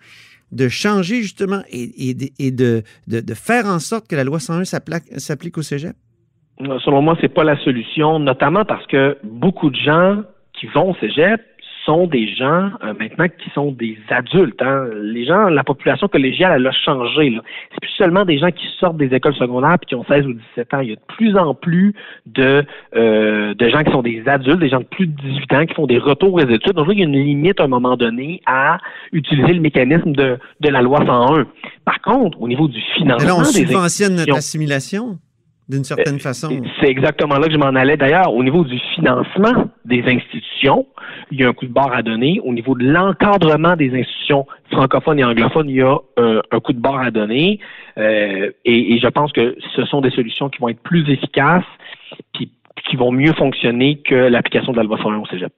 de 0.51 0.67
changer 0.67 1.21
justement 1.21 1.61
et, 1.69 2.09
et 2.09 2.13
de- 2.13 2.29
et 2.39 2.51
de, 2.51 2.83
de- 3.07 3.21
de 3.21 3.33
faire 3.33 3.65
en 3.67 3.79
sorte 3.79 4.07
que 4.07 4.15
la 4.15 4.23
loi 4.23 4.39
101 4.39 4.65
s'applique 4.65 5.03
s'applique 5.19 5.57
au 5.57 5.61
cégep? 5.61 5.95
Selon 6.85 7.01
moi, 7.01 7.17
c'est 7.21 7.33
pas 7.33 7.43
la 7.43 7.57
solution, 7.63 8.19
notamment 8.19 8.65
parce 8.65 8.85
que 8.87 9.17
beaucoup 9.23 9.69
de 9.69 9.77
gens 9.77 10.23
qui 10.53 10.67
vont 10.67 10.91
au 10.91 10.95
cégep 10.99 11.41
sont 11.85 12.07
des 12.07 12.27
gens 12.33 12.69
euh, 12.83 12.93
maintenant 12.99 13.27
qui 13.27 13.49
sont 13.51 13.71
des 13.71 13.97
adultes. 14.09 14.61
Hein. 14.61 14.85
Les 14.95 15.25
gens, 15.25 15.49
la 15.49 15.63
population 15.63 16.07
collégiale, 16.07 16.53
elle 16.55 16.67
a 16.67 16.71
changé. 16.71 17.29
Là. 17.29 17.41
C'est 17.71 17.79
plus 17.81 17.91
seulement 17.97 18.25
des 18.25 18.37
gens 18.37 18.51
qui 18.51 18.65
sortent 18.79 18.97
des 18.97 19.13
écoles 19.13 19.35
secondaires 19.35 19.77
puis 19.79 19.87
qui 19.87 19.95
ont 19.95 20.05
16 20.05 20.25
ou 20.27 20.33
17 20.55 20.73
ans. 20.73 20.79
Il 20.81 20.89
y 20.89 20.93
a 20.93 20.95
de 20.95 21.15
plus 21.15 21.37
en 21.37 21.53
plus 21.53 21.93
de, 22.25 22.65
euh, 22.95 23.53
de 23.53 23.69
gens 23.69 23.83
qui 23.83 23.91
sont 23.91 24.01
des 24.01 24.23
adultes, 24.27 24.59
des 24.59 24.69
gens 24.69 24.79
de 24.79 24.85
plus 24.85 25.07
de 25.07 25.15
18 25.21 25.53
ans 25.53 25.65
qui 25.65 25.73
font 25.73 25.87
des 25.87 25.97
retours 25.97 26.33
aux 26.33 26.39
études. 26.39 26.73
Donc, 26.73 26.87
il 26.91 26.99
y 26.99 27.01
a 27.01 27.05
une 27.05 27.13
limite 27.13 27.59
à 27.59 27.63
un 27.63 27.67
moment 27.67 27.97
donné 27.97 28.41
à 28.45 28.77
utiliser 29.11 29.53
le 29.53 29.61
mécanisme 29.61 30.11
de, 30.13 30.37
de 30.59 30.69
la 30.69 30.81
loi 30.81 30.99
101. 31.05 31.47
Par 31.85 32.01
contre, 32.01 32.41
au 32.41 32.47
niveau 32.47 32.67
du 32.67 32.81
financement... 32.95 33.27
là, 33.27 33.35
on 33.35 33.41
des 33.41 33.65
subventionne 33.65 34.15
notre 34.15 34.35
assimilation 34.35 35.17
d'une 35.71 35.83
certaine 35.85 36.19
façon. 36.19 36.61
C'est 36.79 36.89
exactement 36.89 37.37
là 37.37 37.47
que 37.47 37.53
je 37.53 37.57
m'en 37.57 37.73
allais. 37.75 37.95
D'ailleurs, 37.95 38.33
au 38.33 38.43
niveau 38.43 38.63
du 38.63 38.77
financement 38.93 39.69
des 39.85 40.03
institutions, 40.05 40.85
il 41.31 41.39
y 41.39 41.43
a 41.43 41.47
un 41.47 41.53
coup 41.53 41.65
de 41.65 41.71
barre 41.71 41.93
à 41.93 42.03
donner. 42.03 42.41
Au 42.43 42.53
niveau 42.53 42.75
de 42.75 42.83
l'encadrement 42.83 43.75
des 43.77 43.97
institutions 43.97 44.45
francophones 44.71 45.19
et 45.19 45.23
anglophones, 45.23 45.69
il 45.69 45.77
y 45.77 45.81
a 45.81 45.97
euh, 46.19 46.41
un 46.51 46.59
coup 46.59 46.73
de 46.73 46.79
barre 46.79 46.99
à 46.99 47.11
donner. 47.11 47.59
Euh, 47.97 48.51
et, 48.65 48.99
je 48.99 49.07
pense 49.07 49.31
que 49.31 49.55
ce 49.75 49.85
sont 49.85 50.01
des 50.01 50.11
solutions 50.11 50.49
qui 50.49 50.59
vont 50.59 50.69
être 50.69 50.83
plus 50.83 51.09
efficaces 51.09 51.63
puis 52.33 52.51
qui 52.89 52.95
vont 52.97 53.11
mieux 53.11 53.33
fonctionner 53.33 54.01
que 54.01 54.15
l'application 54.15 54.73
de 54.73 54.77
la 54.77 54.83
loi 54.83 54.97
101 55.01 55.17
au 55.17 55.25
cégep. 55.27 55.53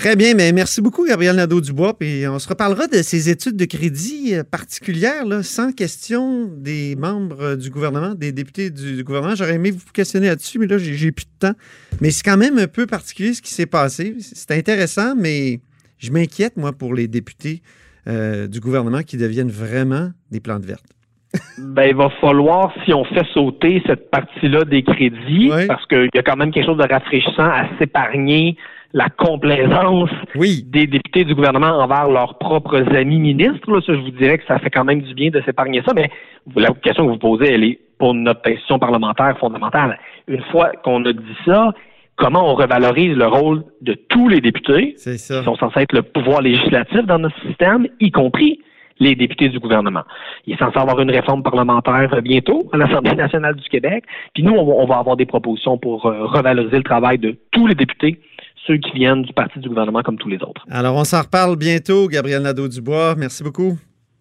Très 0.00 0.16
bien, 0.16 0.32
mais 0.34 0.50
merci 0.52 0.80
beaucoup, 0.80 1.06
Gabriel 1.06 1.36
Nadeau-Dubois. 1.36 1.92
Puis 1.98 2.26
on 2.26 2.38
se 2.38 2.48
reparlera 2.48 2.86
de 2.86 3.02
ces 3.02 3.28
études 3.28 3.56
de 3.56 3.66
crédit 3.66 4.34
euh, 4.34 4.42
particulières, 4.50 5.26
là, 5.26 5.42
sans 5.42 5.72
question 5.72 6.46
des 6.46 6.96
membres 6.96 7.54
du 7.54 7.68
gouvernement, 7.68 8.14
des 8.14 8.32
députés 8.32 8.70
du 8.70 9.04
gouvernement. 9.04 9.34
J'aurais 9.34 9.56
aimé 9.56 9.70
vous 9.70 9.84
questionner 9.92 10.28
là-dessus, 10.28 10.58
mais 10.58 10.66
là, 10.66 10.78
j'ai 10.78 11.12
plus 11.12 11.26
de 11.26 11.48
temps. 11.48 11.54
Mais 12.00 12.10
c'est 12.12 12.22
quand 12.22 12.38
même 12.38 12.56
un 12.56 12.66
peu 12.66 12.86
particulier 12.86 13.34
ce 13.34 13.42
qui 13.42 13.52
s'est 13.52 13.66
passé. 13.66 14.14
C'est 14.20 14.52
intéressant, 14.52 15.14
mais 15.14 15.60
je 15.98 16.10
m'inquiète, 16.12 16.56
moi, 16.56 16.72
pour 16.72 16.94
les 16.94 17.06
députés 17.06 17.60
euh, 18.08 18.46
du 18.48 18.58
gouvernement 18.58 19.02
qui 19.02 19.18
deviennent 19.18 19.50
vraiment 19.50 20.12
des 20.30 20.40
plantes 20.40 20.64
vertes. 20.64 20.96
ben, 21.58 21.84
il 21.84 21.94
va 21.94 22.08
falloir, 22.22 22.72
si 22.86 22.94
on 22.94 23.04
fait 23.04 23.26
sauter 23.34 23.82
cette 23.86 24.10
partie-là 24.10 24.64
des 24.64 24.82
crédits, 24.82 25.50
parce 25.68 25.84
qu'il 25.88 26.08
y 26.14 26.18
a 26.18 26.22
quand 26.22 26.36
même 26.36 26.52
quelque 26.52 26.64
chose 26.64 26.78
de 26.78 26.90
rafraîchissant 26.90 27.50
à 27.50 27.68
s'épargner 27.78 28.56
la 28.92 29.08
complaisance 29.08 30.10
des 30.34 30.86
députés 30.86 31.24
du 31.24 31.34
gouvernement 31.34 31.78
envers 31.78 32.08
leurs 32.08 32.38
propres 32.38 32.82
amis 32.94 33.18
ministres. 33.18 33.70
Là, 33.70 33.80
ça, 33.86 33.94
je 33.94 34.00
vous 34.00 34.10
dirais 34.10 34.38
que 34.38 34.46
ça 34.46 34.58
fait 34.58 34.70
quand 34.70 34.84
même 34.84 35.02
du 35.02 35.14
bien 35.14 35.30
de 35.30 35.40
s'épargner 35.42 35.82
ça, 35.86 35.92
mais 35.94 36.10
la 36.56 36.70
question 36.72 37.06
que 37.06 37.12
vous 37.12 37.18
posez, 37.18 37.52
elle 37.52 37.64
est 37.64 37.78
pour 37.98 38.14
notre 38.14 38.40
institution 38.46 38.78
parlementaire 38.78 39.36
fondamentale. 39.38 39.98
Une 40.26 40.42
fois 40.44 40.72
qu'on 40.82 41.04
a 41.04 41.12
dit 41.12 41.36
ça, 41.44 41.72
comment 42.16 42.50
on 42.50 42.54
revalorise 42.54 43.16
le 43.16 43.26
rôle 43.26 43.62
de 43.82 43.94
tous 43.94 44.28
les 44.28 44.40
députés 44.40 44.94
qui 44.94 45.18
sont 45.18 45.56
censés 45.56 45.80
être 45.80 45.92
le 45.92 46.02
pouvoir 46.02 46.42
législatif 46.42 47.04
dans 47.06 47.18
notre 47.18 47.40
système, 47.42 47.86
y 48.00 48.10
compris 48.10 48.60
les 49.00 49.14
députés 49.14 49.48
du 49.48 49.58
gouvernement. 49.58 50.02
Il 50.46 50.54
est 50.54 50.58
censé 50.58 50.78
avoir 50.78 51.00
une 51.00 51.10
réforme 51.10 51.42
parlementaire 51.42 52.20
bientôt 52.22 52.68
à 52.72 52.76
l'Assemblée 52.76 53.14
nationale 53.14 53.56
du 53.56 53.68
Québec. 53.68 54.04
Puis 54.34 54.42
nous, 54.42 54.52
on 54.52 54.86
va 54.86 54.98
avoir 54.98 55.16
des 55.16 55.24
propositions 55.26 55.78
pour 55.78 56.06
euh, 56.06 56.26
revaloriser 56.26 56.76
le 56.76 56.82
travail 56.82 57.18
de 57.18 57.36
tous 57.50 57.66
les 57.66 57.74
députés 57.74 58.20
ceux 58.66 58.76
qui 58.76 58.92
viennent 58.92 59.22
du 59.22 59.32
parti 59.32 59.58
du 59.58 59.68
gouvernement 59.68 60.02
comme 60.02 60.18
tous 60.18 60.28
les 60.28 60.42
autres. 60.42 60.64
Alors, 60.70 60.96
on 60.96 61.04
s'en 61.04 61.22
reparle 61.22 61.56
bientôt, 61.56 62.08
Gabriel 62.08 62.42
Nadeau-Dubois. 62.42 63.14
Merci 63.16 63.42
beaucoup. 63.42 63.78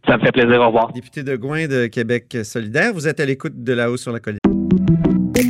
Ça 0.08 0.18
me 0.18 0.22
fait 0.24 0.32
plaisir. 0.32 0.62
Au 0.62 0.68
revoir. 0.68 0.92
Député 0.94 1.24
de 1.24 1.36
Gouin 1.36 1.68
de 1.68 1.88
Québec 1.88 2.38
solidaire, 2.44 2.94
vous 2.94 3.08
êtes 3.08 3.20
à 3.20 3.26
l'écoute 3.26 3.64
de 3.64 3.74
La 3.74 3.92
hausse 3.92 4.02
sur 4.02 4.12
la 4.12 4.20
colline. 4.20 4.40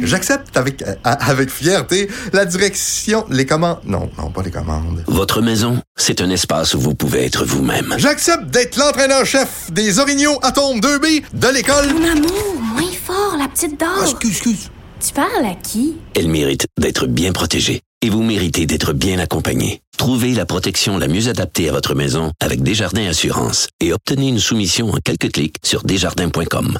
J'accepte 0.04 0.56
avec, 0.58 0.82
euh, 0.82 0.96
avec 1.04 1.50
fierté 1.50 2.10
la 2.34 2.46
direction, 2.46 3.26
les 3.30 3.46
commandes. 3.46 3.80
Non, 3.86 4.10
non, 4.18 4.32
pas 4.32 4.44
les 4.44 4.52
commandes. 4.52 5.04
Votre 5.08 5.42
maison, 5.42 5.82
c'est 5.96 6.22
un 6.22 6.30
espace 6.30 6.74
où 6.74 6.80
vous 6.80 6.96
pouvez 6.96 7.26
être 7.26 7.46
vous-même. 7.46 7.94
J'accepte 7.98 8.46
d'être 8.46 8.78
l'entraîneur-chef 8.78 9.72
des 9.72 10.00
Orignaux 10.00 10.38
Atomes 10.44 10.80
2B 10.80 11.24
de 11.34 11.54
l'école. 11.54 11.94
Mon 11.94 12.10
amour, 12.12 12.62
moins 12.74 12.92
fort, 12.92 13.36
la 13.40 13.48
petite 13.48 13.80
dame. 13.80 13.90
Ah, 14.00 14.04
excuse, 14.04 14.32
excuse. 14.32 14.72
Tu 15.06 15.14
parles 15.14 15.46
à 15.46 15.56
qui? 15.56 15.98
Elle 16.16 16.28
mérite 16.28 16.68
d'être 16.78 17.08
bien 17.08 17.32
protégée 17.32 17.82
et 18.02 18.10
vous 18.10 18.24
méritez 18.24 18.66
d'être 18.66 18.94
bien 18.94 19.20
accompagné. 19.20 19.82
Trouvez 19.98 20.34
la 20.34 20.46
protection 20.46 20.98
la 20.98 21.08
mieux 21.08 21.28
adaptée 21.28 21.70
à 21.70 21.74
votre 21.74 21.96
maison 21.96 22.32
avec 22.40 22.64
Desjardins 22.64 23.08
Assurance 23.08 23.68
et 23.80 23.94
obtenez 23.94 24.30
une 24.30 24.40
soumission 24.40 24.90
en 24.92 24.98
quelques 25.04 25.32
clics 25.32 25.58
sur 25.64 25.84
desjardins.com. 25.84 26.78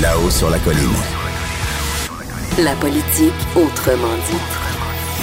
Là-haut 0.00 0.30
sur 0.30 0.50
la 0.50 0.58
colline. 0.58 0.88
La 2.58 2.74
politique 2.76 3.32
autrement 3.54 4.16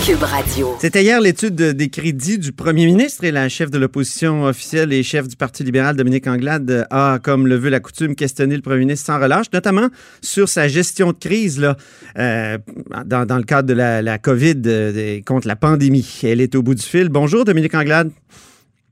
C'était 0.02 1.02
hier 1.04 1.20
l'étude 1.20 1.56
des 1.56 1.90
crédits 1.90 2.40
du 2.40 2.54
premier 2.54 2.86
ministre 2.86 3.26
et 3.26 3.32
la 3.32 3.50
chef 3.50 3.70
de 3.70 3.78
l'opposition 3.78 4.44
officielle 4.44 4.94
et 4.94 5.04
chef 5.04 5.28
du 5.28 5.36
Parti 5.36 5.64
libéral, 5.64 5.96
Dominique 5.96 6.26
Anglade, 6.26 6.88
a, 6.90 7.20
comme 7.22 7.48
le 7.48 7.56
veut 7.56 7.70
la 7.70 7.80
coutume, 7.80 8.16
questionné 8.16 8.56
le 8.56 8.62
premier 8.62 8.80
ministre 8.80 9.06
sans 9.06 9.22
relâche, 9.22 9.48
notamment 9.54 9.88
sur 10.22 10.48
sa 10.48 10.68
gestion 10.68 11.08
de 11.08 11.18
crise 11.18 11.60
là, 11.60 11.76
euh, 12.18 12.58
dans, 13.06 13.38
le 13.38 13.44
cadre 13.44 13.68
de 13.68 13.74
la, 13.74 14.18
COVID 14.18 14.62
euh, 14.66 15.20
contre 15.26 15.48
la 15.48 15.56
pandémie. 15.56 16.22
Elle 16.24 16.42
est 16.42 16.56
au 16.56 16.64
bout 16.64 16.76
du 16.76 16.84
fil. 16.84 17.10
Bonjour, 17.10 17.44
Dominique 17.44 17.76
Anglade. 17.76 18.12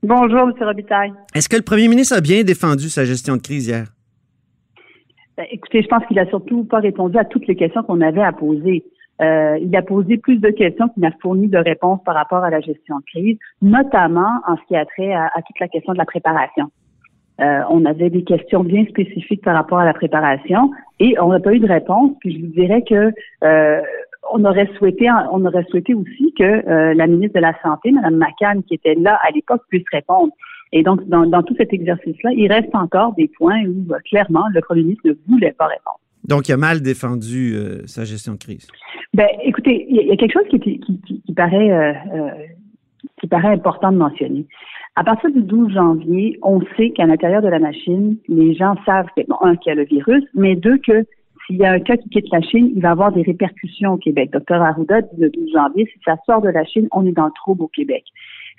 Bonjour, 0.02 0.40
M. 0.40 0.52
Robitaille. 0.60 1.12
Est-ce 1.34 1.48
que 1.48 1.56
le 1.56 1.62
premier 1.62 1.88
ministre 1.88 2.16
a 2.16 2.20
bien 2.20 2.44
défendu 2.44 2.88
sa 2.90 3.04
gestion 3.04 3.36
de 3.36 3.42
crise 3.42 3.66
hier? 3.66 3.86
Ben, 5.36 5.46
écoutez, 5.50 5.82
je 5.82 5.88
pense 5.88 6.04
qu'il 6.06 6.18
a 6.18 6.26
surtout 6.26 6.64
pas 6.64 6.80
répondu 6.80 7.16
à 7.16 7.24
toutes 7.24 7.46
les 7.46 7.56
questions 7.56 7.82
qu'on 7.82 8.00
avait 8.00 8.22
à 8.22 8.32
poser. 8.32 8.84
Euh, 9.20 9.58
il 9.60 9.74
a 9.76 9.82
posé 9.82 10.16
plus 10.16 10.38
de 10.38 10.50
questions 10.50 10.88
qu'il 10.88 11.02
n'a 11.02 11.10
fourni 11.20 11.48
de 11.48 11.58
réponses 11.58 12.00
par 12.04 12.14
rapport 12.14 12.44
à 12.44 12.50
la 12.50 12.60
gestion 12.60 12.98
de 12.98 13.04
crise, 13.04 13.38
notamment 13.62 14.40
en 14.46 14.56
ce 14.56 14.62
qui 14.68 14.76
a 14.76 14.84
trait 14.84 15.12
à, 15.12 15.30
toute 15.46 15.58
la 15.60 15.68
question 15.68 15.92
de 15.92 15.98
la 15.98 16.04
préparation. 16.04 16.70
Euh, 17.40 17.62
on 17.70 17.84
avait 17.84 18.10
des 18.10 18.24
questions 18.24 18.64
bien 18.64 18.84
spécifiques 18.86 19.44
par 19.44 19.54
rapport 19.54 19.78
à 19.78 19.84
la 19.84 19.94
préparation 19.94 20.70
et 20.98 21.18
on 21.20 21.28
n'a 21.28 21.40
pas 21.40 21.52
eu 21.52 21.60
de 21.60 21.68
réponse. 21.68 22.12
Puis 22.20 22.34
je 22.34 22.40
vous 22.40 22.52
dirais 22.52 22.82
que 22.82 23.12
euh, 23.44 23.80
on 24.32 24.44
aurait 24.44 24.68
souhaité, 24.76 25.08
on 25.32 25.44
aurait 25.44 25.64
souhaité 25.70 25.94
aussi 25.94 26.34
que 26.38 26.92
la 26.94 27.06
ministre 27.06 27.36
de 27.36 27.40
la 27.40 27.54
Santé, 27.62 27.92
Mme 27.92 28.16
McCann, 28.16 28.62
qui 28.64 28.74
était 28.74 28.94
là 28.94 29.18
à 29.26 29.30
l'époque, 29.30 29.62
puisse 29.68 29.86
répondre. 29.92 30.32
Et 30.72 30.82
donc, 30.82 31.02
dans, 31.08 31.24
dans 31.24 31.42
tout 31.42 31.54
cet 31.56 31.72
exercice-là, 31.72 32.30
il 32.34 32.52
reste 32.52 32.74
encore 32.74 33.14
des 33.14 33.28
points 33.28 33.62
où 33.64 33.86
clairement 34.04 34.44
le 34.52 34.60
premier 34.60 34.82
ministre 34.82 35.08
ne 35.08 35.14
voulait 35.28 35.52
pas 35.52 35.66
répondre. 35.66 35.98
Donc, 36.24 36.48
il 36.48 36.52
a 36.52 36.56
mal 36.56 36.82
défendu 36.82 37.54
euh, 37.54 37.86
sa 37.86 38.04
gestion 38.04 38.34
de 38.34 38.38
crise. 38.38 38.68
Ben, 39.14 39.28
écoutez, 39.44 39.86
il 39.88 40.06
y, 40.06 40.12
a 40.12 40.16
quelque 40.16 40.32
chose 40.32 40.48
qui, 40.50 41.34
paraît, 41.34 41.70
euh, 41.70 41.92
euh, 42.14 42.30
qui 43.20 43.26
paraît 43.26 43.48
important 43.48 43.90
de 43.92 43.96
mentionner. 43.96 44.46
À 44.96 45.04
partir 45.04 45.30
du 45.30 45.42
12 45.42 45.72
janvier, 45.72 46.38
on 46.42 46.60
sait 46.76 46.90
qu'à 46.90 47.06
l'intérieur 47.06 47.40
de 47.40 47.48
la 47.48 47.58
machine, 47.58 48.16
les 48.28 48.54
gens 48.54 48.74
savent, 48.84 49.06
bon, 49.28 49.36
un, 49.40 49.56
qu'il 49.56 49.70
y 49.70 49.72
a 49.72 49.74
le 49.76 49.84
virus, 49.84 50.24
mais 50.34 50.56
deux, 50.56 50.78
que 50.78 51.04
s'il 51.46 51.56
y 51.56 51.64
a 51.64 51.72
un 51.72 51.80
cas 51.80 51.96
qui 51.96 52.08
quitte 52.10 52.30
la 52.30 52.42
Chine, 52.42 52.72
il 52.74 52.82
va 52.82 52.90
avoir 52.90 53.12
des 53.12 53.22
répercussions 53.22 53.94
au 53.94 53.96
Québec. 53.96 54.30
Docteur 54.32 54.60
Arruda 54.60 55.00
dit 55.00 55.20
le 55.20 55.30
12 55.30 55.52
janvier, 55.54 55.86
si 55.86 55.98
ça 56.04 56.16
sort 56.26 56.42
de 56.42 56.50
la 56.50 56.64
Chine, 56.64 56.88
on 56.92 57.06
est 57.06 57.12
dans 57.12 57.26
le 57.26 57.32
trouble 57.36 57.62
au 57.62 57.68
Québec. 57.68 58.04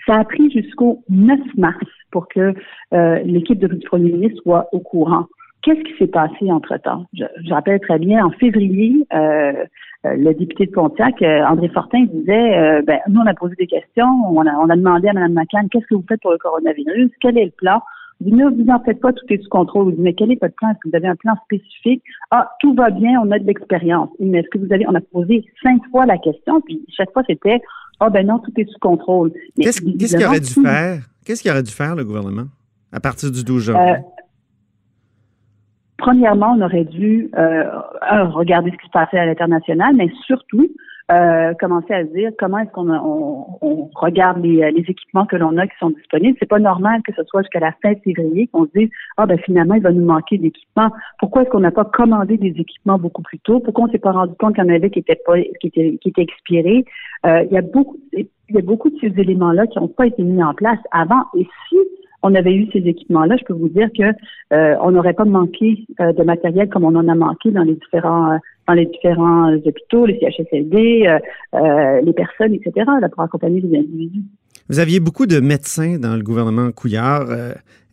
Ça 0.07 0.15
a 0.15 0.23
pris 0.23 0.49
jusqu'au 0.49 1.03
9 1.09 1.39
mars 1.57 1.85
pour 2.09 2.27
que 2.27 2.53
l'équipe 2.91 3.63
du 3.63 3.85
Premier 3.85 4.11
ministre 4.11 4.41
soit 4.41 4.69
au 4.71 4.79
courant. 4.79 5.27
Qu'est-ce 5.61 5.81
qui 5.81 5.97
s'est 5.97 6.07
passé 6.07 6.51
entre-temps? 6.51 7.05
Je, 7.13 7.25
rappelle 7.49 7.79
très 7.81 7.99
bien, 7.99 8.25
en 8.25 8.31
février, 8.31 9.05
euh, 9.13 9.65
euh, 10.05 10.15
le 10.15 10.33
député 10.33 10.67
de 10.67 10.71
Pontiac, 10.71 11.21
euh, 11.21 11.43
André 11.43 11.67
Fortin, 11.69 12.05
disait, 12.05 12.81
ben, 12.83 12.99
nous, 13.09 13.19
on 13.19 13.25
a 13.25 13.33
posé 13.33 13.55
des 13.55 13.67
questions, 13.67 14.07
on 14.25 14.45
a, 14.45 14.53
on 14.55 14.69
a 14.69 14.75
demandé 14.77 15.09
à 15.09 15.13
Mme 15.13 15.33
McCann, 15.33 15.67
qu'est-ce 15.69 15.85
que 15.87 15.95
vous 15.95 16.05
faites 16.07 16.21
pour 16.21 16.31
le 16.31 16.37
coronavirus? 16.37 17.11
Quel 17.19 17.37
est 17.37 17.45
le 17.45 17.51
plan? 17.51 17.81
Dit, 18.21 18.31
ne 18.31 18.49
vous 18.49 18.69
en 18.69 18.79
faites 18.83 19.01
pas, 19.01 19.11
tout 19.11 19.25
est 19.29 19.41
sous 19.41 19.49
contrôle. 19.49 19.85
Vous 19.85 19.91
dit, 19.91 20.01
mais 20.01 20.13
quel 20.13 20.31
est 20.31 20.41
votre 20.41 20.55
plan? 20.55 20.69
Est-ce 20.69 20.79
que 20.79 20.89
vous 20.89 20.95
avez 20.95 21.07
un 21.07 21.15
plan 21.15 21.33
spécifique? 21.43 22.03
Ah, 22.31 22.49
tout 22.61 22.73
va 22.73 22.89
bien, 22.89 23.21
on 23.21 23.29
a 23.31 23.39
de 23.39 23.45
l'expérience. 23.45 24.09
Mais 24.19 24.39
est-ce 24.39 24.49
que 24.49 24.57
vous 24.59 24.71
avez, 24.71 24.87
on 24.87 24.95
a 24.95 25.01
posé 25.01 25.45
cinq 25.61 25.81
fois 25.91 26.05
la 26.05 26.17
question, 26.17 26.61
puis 26.61 26.85
chaque 26.89 27.11
fois, 27.11 27.23
c'était, 27.27 27.61
ah, 27.99 28.09
ben 28.09 28.25
non, 28.25 28.39
tout 28.39 28.51
est 28.55 28.69
sous 28.69 28.79
contrôle. 28.79 29.33
Qu'est-ce 29.59 29.81
qu'il 29.81 30.25
aurait 30.25 30.39
dû 30.39 30.53
faire? 30.53 31.01
Qu'est-ce 31.25 31.41
qu'il 31.41 31.51
aurait 31.51 31.63
dû 31.63 31.71
faire, 31.71 31.95
le 31.95 32.05
gouvernement, 32.05 32.47
à 32.93 33.01
partir 33.01 33.29
du 33.29 33.43
12 33.43 33.63
janvier? 33.63 33.97
Premièrement, 35.99 36.55
on 36.57 36.61
aurait 36.61 36.85
dû 36.85 37.29
euh, 37.37 37.63
regarder 38.31 38.71
ce 38.71 38.77
qui 38.77 38.87
se 38.87 38.91
passait 38.91 39.19
à 39.19 39.25
l'international, 39.25 39.95
mais 39.95 40.09
surtout 40.25 40.67
euh, 41.11 41.53
commencer 41.59 41.91
à 41.91 42.05
se 42.05 42.13
dire 42.13 42.29
comment 42.37 42.59
est-ce 42.59 42.71
qu'on 42.71 42.87
on, 42.91 43.89
regarde 43.95 44.43
les, 44.43 44.71
les, 44.71 44.85
équipements 44.87 45.25
que 45.25 45.35
l'on 45.35 45.57
a 45.57 45.65
qui 45.65 45.75
sont 45.79 45.89
disponibles. 45.89 46.37
C'est 46.39 46.49
pas 46.49 46.59
normal 46.59 47.01
que 47.01 47.11
ce 47.15 47.23
soit 47.23 47.41
jusqu'à 47.41 47.59
la 47.59 47.73
fin 47.81 47.95
février 48.03 48.47
qu'on 48.47 48.65
se 48.65 48.71
dise 48.75 48.89
ah 49.17 49.25
ben 49.25 49.39
finalement 49.39 49.73
il 49.73 49.81
va 49.81 49.91
nous 49.91 50.05
manquer 50.05 50.37
d'équipements. 50.37 50.91
Pourquoi 51.17 51.41
est-ce 51.41 51.49
qu'on 51.49 51.61
n'a 51.61 51.71
pas 51.71 51.85
commandé 51.85 52.37
des 52.37 52.53
équipements 52.55 52.99
beaucoup 52.99 53.23
plus 53.23 53.39
tôt? 53.39 53.59
Pourquoi 53.59 53.85
on 53.85 53.91
s'est 53.91 53.97
pas 53.97 54.11
rendu 54.11 54.35
compte 54.35 54.53
qu'il 54.53 54.63
y 54.63 54.67
en 54.67 54.73
avait 54.73 54.91
qui 54.91 54.99
étaient 54.99 55.19
pas 55.25 55.39
qui 55.59 55.67
étaient 55.67 55.97
qui 55.99 56.09
étaient 56.09 56.21
expirés? 56.21 56.85
Euh, 57.25 57.43
Il 57.49 57.53
y 57.53 57.57
a 57.57 57.63
beaucoup 57.63 57.97
il 58.13 58.27
y 58.49 58.59
a 58.59 58.61
beaucoup 58.61 58.91
de 58.91 58.99
ces 58.99 59.19
éléments 59.19 59.51
là 59.51 59.65
qui 59.65 59.79
n'ont 59.79 59.87
pas 59.87 60.05
été 60.05 60.21
mis 60.21 60.43
en 60.43 60.53
place 60.53 60.79
avant. 60.91 61.23
Et 61.35 61.47
si 61.69 61.77
on 62.21 62.35
avait 62.35 62.53
eu 62.53 62.67
ces 62.71 62.79
équipements-là, 62.79 63.37
je 63.39 63.45
peux 63.45 63.53
vous 63.53 63.69
dire 63.69 63.89
que 63.97 64.03
euh, 64.53 64.75
on 64.81 64.91
n'aurait 64.91 65.13
pas 65.13 65.25
manqué 65.25 65.85
euh, 65.99 66.11
de 66.13 66.23
matériel 66.23 66.69
comme 66.69 66.83
on 66.83 66.95
en 66.95 67.07
a 67.07 67.15
manqué 67.15 67.51
dans 67.51 67.63
les 67.63 67.75
différents 67.75 68.33
euh, 68.33 68.37
dans 68.67 68.73
les 68.75 68.85
différents 68.85 69.51
hôpitaux, 69.55 70.05
les 70.05 70.19
CHSLD, 70.19 71.17
les 72.03 72.13
personnes, 72.13 72.53
etc., 72.53 72.85
là, 73.01 73.09
pour 73.09 73.23
accompagner 73.23 73.61
les 73.61 73.79
individus. 73.79 74.21
Vous 74.69 74.77
aviez 74.77 74.99
beaucoup 74.99 75.25
de 75.25 75.39
médecins 75.39 75.97
dans 75.97 76.15
le 76.15 76.21
gouvernement 76.21 76.69
Couillard. 76.71 77.29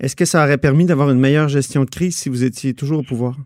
Est-ce 0.01 0.15
que 0.15 0.27
ça 0.27 0.45
aurait 0.45 0.59
permis 0.59 0.85
d'avoir 0.85 1.11
une 1.11 1.19
meilleure 1.19 1.49
gestion 1.49 1.85
de 1.85 1.89
crise 1.89 2.19
si 2.19 2.29
vous 2.29 2.45
étiez 2.45 2.75
toujours 2.75 2.99
au 2.99 3.03
pouvoir? 3.03 3.37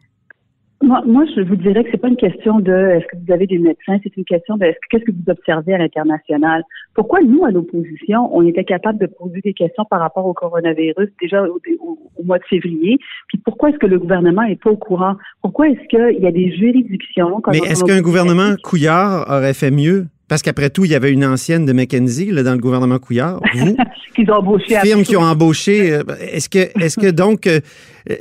Moi, 0.83 1.03
moi, 1.07 1.25
je 1.37 1.43
vous 1.43 1.57
dirais 1.57 1.85
que 1.85 1.91
c'est 1.91 2.01
pas 2.01 2.09
une 2.09 2.17
question 2.17 2.59
de 2.59 2.73
est-ce 2.73 3.07
que 3.07 3.17
vous 3.23 3.33
avez 3.33 3.47
des 3.47 3.59
médecins, 3.59 3.99
c'est 4.03 4.17
une 4.17 4.25
question 4.25 4.57
de 4.57 4.65
qu'est-ce 4.89 5.05
que 5.05 5.13
vous 5.13 5.31
observez 5.31 5.75
à 5.75 5.79
l'international? 5.79 6.65
Pourquoi 6.95 7.21
nous, 7.21 7.45
à 7.45 7.51
l'opposition, 7.51 8.35
on 8.35 8.47
était 8.47 8.65
capable 8.65 8.99
de 8.99 9.07
poser 9.07 9.43
des 9.45 9.53
questions 9.53 9.85
par 9.91 10.01
rapport 10.01 10.25
au 10.25 10.33
coronavirus 10.33 11.11
déjà 11.21 11.45
au, 11.45 11.99
mois 12.25 12.39
de 12.39 12.45
février, 12.45 12.99
puis 13.29 13.39
pourquoi 13.45 13.71
est-ce 13.71 13.79
que 13.79 13.87
le 13.87 13.99
gouvernement 13.99 14.43
est 14.43 14.61
pas 14.61 14.71
au 14.71 14.77
courant? 14.77 15.17
Pourquoi 15.43 15.69
est-ce 15.69 15.87
qu'il 15.89 16.23
y 16.23 16.27
a 16.27 16.33
des 16.33 16.57
juridictions 16.57 17.43
Mais 17.51 17.59
est-ce 17.59 17.85
qu'un 17.85 18.01
gouvernement 18.01 18.55
Couillard 18.63 19.27
aurait 19.29 19.55
fait 19.55 19.71
mieux? 19.71 20.07
Parce 20.31 20.43
qu'après 20.43 20.71
tout, 20.71 20.85
il 20.85 20.93
y 20.93 20.95
avait 20.95 21.13
une 21.13 21.25
ancienne 21.25 21.67
de 21.67 21.73
McKenzie 21.73 22.31
là, 22.31 22.45
dans 22.45 22.53
le 22.53 22.61
gouvernement 22.61 23.01
Couillard. 23.01 23.41
Vous, 23.53 23.77
qu'ils 24.15 24.31
ont 24.31 24.37
embauché. 24.37 24.77
Firmes 24.81 25.03
qui 25.03 25.17
ont 25.17 25.23
embauché. 25.23 25.93
Euh, 25.93 26.03
est-ce 26.21 26.49
que, 26.49 26.71
est-ce 26.81 27.01
que 27.01 27.11
donc 27.11 27.49
euh, 27.49 27.59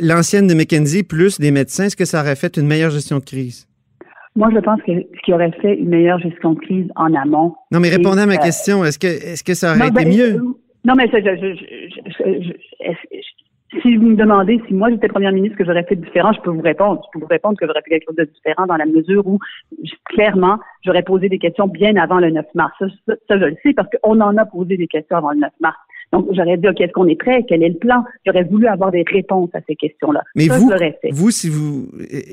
l'ancienne 0.01 0.47
de 0.47 0.55
McKenzie 0.55 1.03
plus 1.03 1.39
des 1.39 1.51
médecins, 1.51 1.85
est-ce 1.85 1.95
que 1.95 2.05
ça 2.05 2.21
aurait 2.21 2.35
fait 2.35 2.57
une 2.57 2.65
meilleure 2.65 2.89
gestion 2.89 3.19
de 3.19 3.23
crise? 3.23 3.67
Moi, 4.35 4.49
je 4.51 4.59
pense 4.59 4.81
que 4.81 4.91
ce 4.91 5.21
qui 5.23 5.33
aurait 5.33 5.51
fait 5.61 5.75
une 5.75 5.89
meilleure 5.89 6.19
gestion 6.19 6.53
de 6.53 6.59
crise 6.59 6.87
en 6.95 7.13
amont. 7.13 7.53
Non, 7.71 7.79
mais 7.79 7.89
répondez 7.89 8.21
à 8.21 8.25
ma 8.25 8.33
euh, 8.33 8.37
question. 8.37 8.83
Est-ce 8.83 8.97
que, 8.97 9.05
est-ce 9.05 9.43
que 9.43 9.53
ça 9.53 9.75
aurait 9.75 9.89
été 9.89 10.03
ben, 10.03 10.09
mieux? 10.09 10.41
Non, 10.85 10.95
mais 10.97 11.07
je, 11.13 11.19
je, 11.19 11.53
si 13.81 13.97
vous 13.97 14.07
me 14.07 14.15
demandez 14.15 14.61
si 14.67 14.73
moi 14.73 14.89
j'étais 14.89 15.07
première 15.07 15.31
ministre 15.31 15.57
que 15.57 15.65
j'aurais 15.65 15.83
fait 15.83 15.95
différent, 15.95 16.33
je 16.33 16.41
peux 16.41 16.49
vous 16.49 16.61
répondre. 16.61 17.01
Je 17.05 17.11
peux 17.13 17.23
vous 17.23 17.29
répondre 17.29 17.57
que 17.57 17.67
j'aurais 17.67 17.81
fait 17.81 17.91
quelque 17.91 18.07
chose 18.07 18.15
de 18.15 18.23
différent 18.25 18.65
dans 18.65 18.77
la 18.77 18.85
mesure 18.85 19.25
où 19.27 19.39
clairement 20.05 20.57
j'aurais 20.83 21.03
posé 21.03 21.29
des 21.29 21.37
questions 21.37 21.67
bien 21.67 21.95
avant 21.95 22.19
le 22.19 22.31
9 22.31 22.45
mars. 22.55 22.73
Ça, 22.79 23.15
je 23.29 23.45
le 23.45 23.55
sais 23.63 23.73
parce 23.73 23.87
qu'on 23.89 24.19
en 24.21 24.37
a 24.37 24.45
posé 24.45 24.77
des 24.77 24.87
questions 24.87 25.17
avant 25.17 25.31
le 25.31 25.39
9 25.39 25.51
mars. 25.59 25.77
Donc, 26.11 26.25
j'aurais 26.31 26.57
dit, 26.57 26.67
OK, 26.67 26.81
est-ce 26.81 26.91
qu'on 26.91 27.07
est 27.07 27.15
prêt? 27.15 27.45
Quel 27.47 27.61
est 27.61 27.69
le 27.69 27.77
plan? 27.77 28.03
J'aurais 28.25 28.43
voulu 28.43 28.65
avoir 28.65 28.89
des 28.89 29.05
réponses 29.07 29.51
à 29.53 29.59
ces 29.67 29.75
questions-là. 29.75 30.23
Mais 30.35 30.47
vous, 30.47 30.71
vous, 31.11 31.29
si 31.29 31.49
vous, 31.49 31.87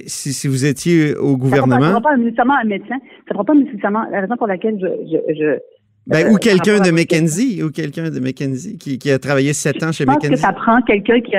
si, 0.06 0.32
si, 0.32 0.48
vous 0.48 0.64
étiez 0.64 1.14
au 1.14 1.36
gouvernement. 1.36 1.80
Ça 1.82 1.86
ne 1.88 1.92
prend 1.92 2.00
pas 2.00 2.16
nécessairement 2.16 2.56
un 2.58 2.64
médecin. 2.64 2.96
Ça 3.28 3.32
ne 3.32 3.34
prend 3.34 3.44
pas 3.44 3.54
nécessairement, 3.54 4.04
la 4.10 4.22
raison 4.22 4.36
pour 4.38 4.46
laquelle 4.46 4.78
je, 4.80 4.86
je, 5.10 5.34
je 5.34 5.58
ben, 6.06 6.28
ou 6.28 6.36
euh, 6.36 6.38
quelqu'un 6.38 6.80
de 6.80 6.90
McKenzie, 6.90 7.62
ou 7.62 7.70
quelqu'un 7.70 8.10
de 8.10 8.20
McKenzie 8.20 8.78
qui, 8.78 8.98
qui, 8.98 9.10
a 9.10 9.18
travaillé 9.18 9.52
sept 9.52 9.82
ans 9.82 9.90
chez 9.90 10.04
je 10.04 10.06
pense 10.06 10.16
McKenzie. 10.16 10.34
que 10.34 10.38
ça 10.38 10.52
prend 10.52 10.80
quelqu'un 10.82 11.20
qui, 11.20 11.32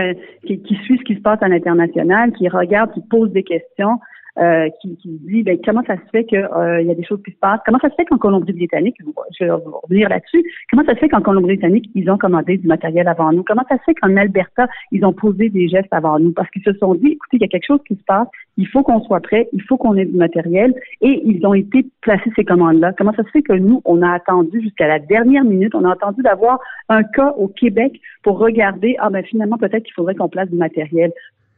qui, 0.46 0.62
qui, 0.62 0.76
suit 0.84 0.98
ce 0.98 1.04
qui 1.04 1.16
se 1.16 1.22
passe 1.22 1.42
à 1.42 1.48
l'international, 1.48 2.34
qui 2.34 2.50
regarde, 2.50 2.92
qui 2.94 3.02
pose 3.10 3.32
des 3.32 3.44
questions, 3.44 4.00
euh, 4.40 4.70
qui, 4.82 4.98
dit 5.04 5.44
ben, 5.44 5.58
comment 5.64 5.84
ça 5.88 5.96
se 5.96 6.10
fait 6.12 6.26
qu'il 6.26 6.40
euh, 6.40 6.82
y 6.82 6.92
a 6.92 6.96
des 6.96 7.04
choses 7.04 7.22
qui 7.24 7.32
se 7.32 7.38
passent? 7.38 7.60
Comment 7.66 7.80
ça 7.80 7.90
se 7.90 7.96
fait 7.96 8.06
qu'en 8.06 8.18
Colombie-Britannique, 8.18 8.98
je 9.40 9.46
vais 9.46 9.52
revenir 9.52 10.10
là-dessus, 10.10 10.44
comment 10.70 10.84
ça 10.86 10.94
se 10.94 11.00
fait 11.00 11.10
qu'en 11.10 11.22
Colombie-Britannique, 11.22 11.90
ils 11.96 12.10
ont 12.10 12.18
commandé 12.18 12.58
du 12.58 12.68
matériel 12.68 13.08
avant 13.08 13.32
nous? 13.32 13.44
Comment 13.44 13.64
ça 13.70 13.78
se 13.78 13.84
fait 13.84 13.96
qu'en 13.96 14.16
Alberta, 14.16 14.68
ils 14.92 15.06
ont 15.06 15.14
posé 15.14 15.50
des 15.50 15.68
gestes 15.68 15.92
avant 15.92 16.20
nous? 16.20 16.32
Parce 16.34 16.50
qu'ils 16.52 16.64
se 16.64 16.74
sont 16.74 16.96
dit, 16.96 17.14
écoutez, 17.14 17.38
il 17.38 17.42
y 17.42 17.46
a 17.46 17.48
quelque 17.48 17.66
chose 17.66 17.82
qui 17.88 17.96
se 17.96 18.04
passe, 18.04 18.28
il 18.58 18.68
faut 18.68 18.84
qu'on 18.84 19.02
soit 19.02 19.22
prêt, 19.22 19.50
il 19.54 19.62
faut 19.64 19.78
qu'on 19.78 19.96
ait 19.96 20.06
du 20.06 20.18
matériel, 20.18 20.74
et 21.02 21.22
ils 21.26 21.46
ont 21.46 21.54
été 21.54 21.86
placés 22.02 22.32
ces 22.36 22.46
commandes-là. 22.46 22.94
Comment 22.98 23.14
ça 23.14 23.24
se 23.24 23.30
fait 23.30 23.42
que 23.42 23.54
nous, 23.54 23.82
on 23.86 24.02
a 24.02 24.12
attendu 24.12 24.62
jusqu'à 24.62 24.88
la 24.88 25.00
dernière 25.00 25.44
minute, 25.44 25.76
on 25.76 25.86
a 25.86 25.94
attendu 25.94 26.22
d'avoir 26.22 26.60
un 26.90 27.04
cas 27.04 27.34
au 27.38 27.48
Québec 27.48 28.00
pour 28.24 28.40
regarder, 28.40 28.96
ah 29.00 29.10
ben 29.10 29.24
finalement, 29.24 29.58
peut-être 29.58 29.84
qu'il 29.84 29.94
faudrait 29.94 30.16
qu'on 30.16 30.30
place 30.30 30.50
du 30.50 30.58
matériel. 30.58 31.12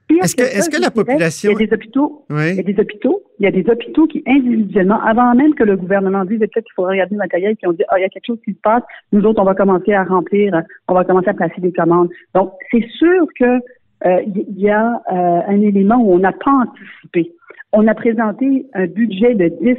Est-ce 0.09 0.35
que, 0.35 0.43
est 0.43 0.71
que 0.71 0.81
la 0.81 0.91
population. 0.91 1.51
Il 1.51 1.59
y 1.59 1.63
a 1.63 1.67
des 1.67 1.73
hôpitaux. 1.73 2.25
Il 2.29 2.55
y 2.55 2.59
a 2.59 2.63
des 2.63 2.79
hôpitaux. 2.79 3.23
Il 3.39 3.45
y 3.45 3.47
a 3.47 3.51
des 3.51 3.69
hôpitaux 3.69 4.07
qui, 4.07 4.23
individuellement, 4.27 4.99
avant 5.01 5.33
même 5.35 5.53
que 5.53 5.63
le 5.63 5.77
gouvernement 5.77 6.25
dise 6.25 6.39
peut-être 6.39 6.65
qu'il 6.65 6.73
faudrait 6.75 6.93
regarder 6.93 7.15
le 7.15 7.19
matériel, 7.19 7.55
qui 7.57 7.67
ont 7.67 7.73
dit, 7.73 7.83
ah, 7.89 7.99
il 7.99 8.01
y 8.01 8.05
a 8.05 8.09
quelque 8.09 8.25
chose 8.25 8.39
qui 8.43 8.53
se 8.53 8.59
passe. 8.61 8.83
Nous 9.11 9.23
autres, 9.23 9.41
on 9.41 9.45
va 9.45 9.55
commencer 9.55 9.93
à 9.93 10.03
remplir, 10.03 10.61
on 10.87 10.93
va 10.93 11.03
commencer 11.05 11.29
à 11.29 11.33
placer 11.33 11.61
des 11.61 11.71
commandes. 11.71 12.09
Donc, 12.33 12.53
c'est 12.71 12.85
sûr 12.97 13.27
que, 13.39 13.59
euh, 14.05 14.21
il 14.25 14.59
y 14.59 14.69
a 14.69 15.01
euh, 15.11 15.41
un 15.47 15.61
élément 15.61 15.97
où 15.97 16.13
on 16.13 16.19
n'a 16.19 16.31
pas 16.31 16.51
anticipé. 16.51 17.33
On 17.71 17.87
a 17.87 17.93
présenté 17.93 18.65
un 18.73 18.87
budget 18.87 19.35
de 19.35 19.49
10 19.61 19.77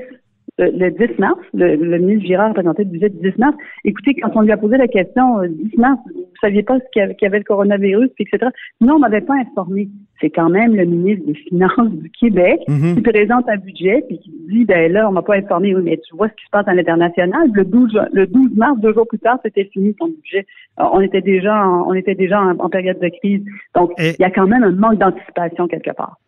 le 0.68 0.90
10 0.90 1.18
mars, 1.18 1.38
le, 1.54 1.98
ministre 1.98 2.26
Girard 2.26 2.50
a 2.50 2.54
présenté 2.54 2.84
le 2.84 2.90
budget 2.90 3.08
du 3.08 3.30
10 3.30 3.38
mars. 3.38 3.56
Écoutez, 3.84 4.14
quand 4.14 4.30
on 4.34 4.42
lui 4.42 4.52
a 4.52 4.56
posé 4.56 4.76
la 4.76 4.88
question 4.88 5.42
10 5.42 5.48
euh, 5.48 5.80
mars, 5.80 5.98
vous 6.14 6.26
saviez 6.40 6.62
pas 6.62 6.78
qu'il 6.92 7.16
y, 7.20 7.24
avait 7.24 7.38
le 7.38 7.44
coronavirus, 7.44 8.10
etc. 8.18 8.48
Non, 8.80 8.96
on 8.96 8.98
m'avait 8.98 9.20
pas 9.20 9.34
informé. 9.34 9.88
C'est 10.20 10.30
quand 10.30 10.50
même 10.50 10.76
le 10.76 10.84
ministre 10.84 11.26
des 11.26 11.34
Finances 11.34 11.90
du 11.90 12.10
Québec 12.10 12.60
mhm. 12.68 12.96
qui 12.96 13.00
présente 13.00 13.48
un 13.48 13.56
budget 13.56 14.04
puis 14.06 14.18
qui 14.18 14.30
dit 14.48 14.64
ben 14.64 14.92
là, 14.92 15.08
on 15.08 15.12
m'a 15.12 15.22
pas 15.22 15.36
informé. 15.36 15.74
Oui, 15.74 15.82
mais 15.82 15.98
tu 16.06 16.14
vois 16.16 16.28
ce 16.28 16.34
qui 16.34 16.44
se 16.44 16.50
passe 16.50 16.68
à 16.68 16.74
l'international. 16.74 17.48
Le 17.52 17.64
12, 17.64 17.98
le 18.12 18.26
12 18.26 18.54
mars, 18.56 18.78
deux 18.80 18.92
jours 18.92 19.06
plus 19.08 19.18
tard, 19.18 19.38
c'était 19.42 19.64
fini 19.72 19.94
ton 19.94 20.08
budget. 20.08 20.46
on 20.76 21.00
était 21.00 21.22
déjà, 21.22 21.54
en, 21.66 21.88
on 21.88 21.94
était 21.94 22.14
déjà 22.14 22.40
en, 22.42 22.68
période 22.68 22.98
de 23.00 23.08
crise. 23.08 23.42
Donc, 23.74 23.92
il 23.98 24.16
y 24.18 24.24
a 24.24 24.30
quand 24.30 24.46
même 24.46 24.62
un 24.62 24.72
manque 24.72 24.98
d'anticipation 24.98 25.66
quelque 25.68 25.92
part. 25.92 26.18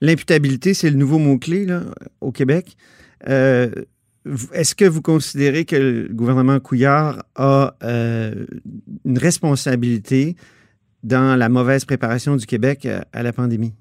L'imputabilité, 0.00 0.74
c'est 0.74 0.90
le 0.90 0.96
nouveau 0.96 1.18
mot-clé 1.18 1.66
au 2.20 2.32
Québec. 2.32 2.76
Euh, 3.28 3.70
est-ce 4.52 4.74
que 4.74 4.84
vous 4.84 5.02
considérez 5.02 5.64
que 5.64 5.76
le 5.76 6.08
gouvernement 6.12 6.58
Couillard 6.60 7.24
a 7.34 7.76
euh, 7.82 8.46
une 9.04 9.18
responsabilité 9.18 10.36
dans 11.02 11.36
la 11.36 11.48
mauvaise 11.48 11.84
préparation 11.84 12.36
du 12.36 12.46
Québec 12.46 12.88
à 13.12 13.22
la 13.22 13.32
pandémie? 13.32 13.74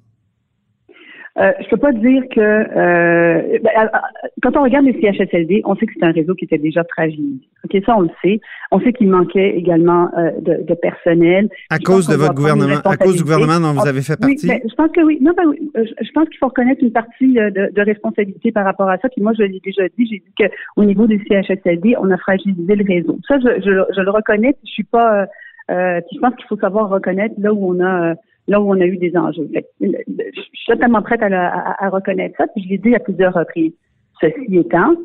Euh, 1.40 1.52
je 1.62 1.68
peux 1.70 1.78
pas 1.78 1.92
dire 1.92 2.22
que 2.30 2.40
euh, 2.40 3.60
ben, 3.64 3.72
euh, 3.76 4.28
quand 4.44 4.56
on 4.56 4.62
regarde 4.62 4.86
les 4.86 4.94
CHSLD, 5.02 5.64
on 5.66 5.76
sait 5.76 5.88
que 5.88 5.94
c'est 6.00 6.06
un 6.06 6.12
réseau 6.12 6.36
qui 6.36 6.46
était 6.46 6.60
déjà 6.60 6.84
fragilisé. 6.84 7.42
Ok, 7.64 7.82
ça 7.88 7.98
on 7.98 8.02
le 8.02 8.10
sait. 8.24 8.40
On 8.70 8.80
sait 8.80 8.94
qu'il 8.94 9.10
manquait 9.10 9.58
également 9.58 10.12
euh, 10.16 10.30
de, 10.42 10.64
de, 10.64 10.74
personnel. 10.76 11.50
À 11.72 11.80
cause 11.80 12.08
de 12.08 12.16
votre 12.16 12.36
gouvernement, 12.36 12.80
à 12.86 12.98
cause 12.98 13.16
du 13.16 13.24
gouvernement 13.24 13.60
dont 13.60 13.74
vous 13.74 13.88
avez 13.88 14.04
fait 14.04 14.16
partie? 14.16 14.48
Oui, 14.48 14.48
ben, 14.48 14.62
je 14.70 14.76
pense 14.76 14.92
que 14.92 15.02
oui. 15.02 15.18
Non, 15.22 15.32
ben, 15.36 15.46
oui. 15.48 15.72
Je 15.76 16.12
pense 16.12 16.30
qu'il 16.30 16.38
faut 16.38 16.50
reconnaître 16.50 16.84
une 16.84 16.92
partie 16.92 17.34
de, 17.34 17.72
de, 17.72 17.82
responsabilité 17.82 18.52
par 18.52 18.66
rapport 18.66 18.90
à 18.90 19.00
ça. 19.00 19.10
Puis 19.10 19.24
moi, 19.24 19.34
je 19.36 19.42
l'ai 19.42 19.60
déjà 19.64 19.88
dit. 19.98 20.06
J'ai 20.06 20.20
dit 20.20 20.34
qu'au 20.38 20.84
niveau 20.84 21.08
des 21.08 21.20
CHSLD, 21.28 21.96
on 22.00 22.12
a 22.12 22.18
fragilisé 22.18 22.76
le 22.76 22.86
réseau. 22.86 23.18
Ça, 23.28 23.40
je, 23.40 23.60
je, 23.60 23.94
je 23.96 24.02
le 24.02 24.12
reconnais. 24.12 24.56
Je 24.64 24.72
suis 24.72 24.84
pas. 24.84 25.26
Euh, 25.72 26.02
je 26.14 26.20
pense 26.20 26.36
qu'il 26.36 26.46
faut 26.48 26.58
savoir 26.58 26.90
reconnaître 26.90 27.36
là 27.40 27.54
où 27.54 27.74
on 27.74 27.84
a 27.84 28.14
là 28.48 28.60
où 28.60 28.70
on 28.70 28.80
a 28.80 28.86
eu 28.86 28.98
des 28.98 29.16
enjeux. 29.16 29.50
je 29.80 29.88
suis 30.32 30.66
totalement 30.68 31.02
prête 31.02 31.22
à, 31.22 31.90
reconnaître 31.90 32.36
ça, 32.38 32.48
puis 32.48 32.64
je 32.64 32.70
l'ai 32.70 32.78
dit 32.78 32.96
à 32.96 33.00
plusieurs 33.00 33.34
reprises. 33.34 33.74
Ceci 34.22 34.58
étant, 34.58 34.96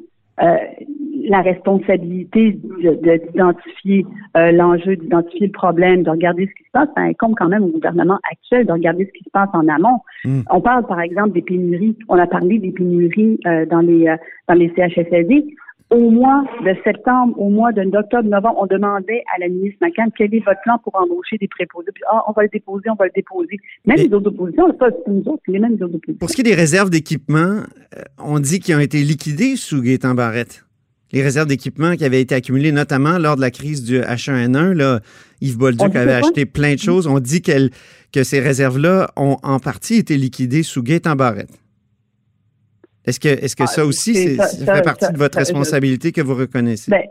euh, 0.42 0.56
la 1.24 1.42
responsabilité 1.42 2.52
d'identifier 2.52 4.06
euh, 4.36 4.52
l'enjeu, 4.52 4.96
d'identifier 4.96 5.48
le 5.48 5.52
problème, 5.52 6.04
de 6.04 6.10
regarder 6.10 6.46
ce 6.46 6.54
qui 6.54 6.64
se 6.64 6.70
passe, 6.72 6.88
ça 6.96 7.02
incombe 7.02 7.34
quand 7.36 7.48
même 7.48 7.64
au 7.64 7.68
gouvernement 7.68 8.18
actuel 8.30 8.66
de 8.66 8.72
regarder 8.72 9.04
ce 9.06 9.18
qui 9.18 9.24
se 9.24 9.30
passe 9.30 9.48
en 9.52 9.66
amont. 9.68 10.00
Hmm. 10.24 10.40
On 10.50 10.60
parle 10.60 10.86
par 10.86 11.00
exemple 11.00 11.32
des 11.32 11.42
pénuries. 11.42 11.96
On 12.08 12.18
a 12.18 12.26
parlé 12.26 12.58
des 12.58 12.70
pénuries 12.70 13.38
euh, 13.46 13.66
dans 13.66 13.80
les 13.80 14.14
dans 14.46 14.54
les 14.54 14.72
CHSLD 14.76 15.44
au 15.90 16.10
mois 16.10 16.44
de 16.64 16.74
septembre, 16.84 17.38
au 17.38 17.48
mois 17.48 17.72
d'octobre, 17.72 18.28
novembre, 18.28 18.58
on 18.60 18.66
demandait 18.66 19.22
à 19.34 19.40
la 19.40 19.48
ministre 19.48 19.78
McCann 19.80 20.10
quel 20.16 20.34
est 20.34 20.44
votre 20.44 20.60
plan 20.62 20.78
pour 20.78 20.94
embaucher 20.94 21.38
des 21.38 21.48
préposés. 21.48 21.90
Puis, 21.94 22.04
ah, 22.10 22.24
on 22.28 22.32
va 22.32 22.42
le 22.42 22.48
déposer, 22.52 22.90
on 22.90 22.94
va 22.94 23.06
le 23.06 23.12
déposer. 23.14 23.58
Même 23.86 23.96
les 23.96 24.12
autres 24.12 24.28
oppositions, 24.28 24.72
pas 24.74 24.90
nous 25.06 25.22
autres, 25.26 25.42
les 25.46 25.58
mêmes 25.58 25.74
autres 25.74 25.94
oppositions. 25.94 26.18
Pour 26.18 26.28
ce 26.28 26.34
qui 26.34 26.42
est 26.42 26.44
des 26.44 26.54
réserves 26.54 26.90
d'équipement, 26.90 27.62
euh, 27.96 28.02
on 28.18 28.38
dit 28.38 28.60
qu'ils 28.60 28.76
ont 28.76 28.80
été 28.80 28.98
liquidées 28.98 29.56
sous 29.56 29.80
Gaétan 29.80 30.14
Barrette. 30.14 30.64
Les 31.12 31.22
réserves 31.22 31.46
d'équipement 31.46 31.96
qui 31.96 32.04
avaient 32.04 32.20
été 32.20 32.34
accumulées 32.34 32.70
notamment 32.70 33.16
lors 33.16 33.36
de 33.36 33.40
la 33.40 33.50
crise 33.50 33.82
du 33.82 33.98
H1N1, 33.98 34.72
là, 34.72 35.00
Yves 35.40 35.56
Bolduc 35.56 35.96
avait 35.96 36.12
acheté 36.12 36.44
plein 36.44 36.74
de 36.74 36.78
choses. 36.78 37.06
On 37.06 37.18
dit 37.18 37.40
que 37.40 38.24
ces 38.24 38.40
réserves-là 38.40 39.08
ont 39.16 39.38
en 39.42 39.58
partie 39.58 39.96
été 39.96 40.18
liquidées 40.18 40.62
sous 40.62 40.82
Gaétan 40.82 41.16
Barrette. 41.16 41.48
Est-ce 43.08 43.20
que, 43.20 43.28
est-ce 43.28 43.56
que 43.56 43.62
ah, 43.62 43.66
ça 43.66 43.86
aussi, 43.86 44.36
ça, 44.36 44.74
fait 44.74 44.82
partie 44.82 45.10
de 45.10 45.16
votre 45.16 45.38
responsabilité 45.38 46.12
que 46.12 46.20
vous 46.20 46.34
reconnaissez? 46.34 46.90
Ben, 46.90 47.04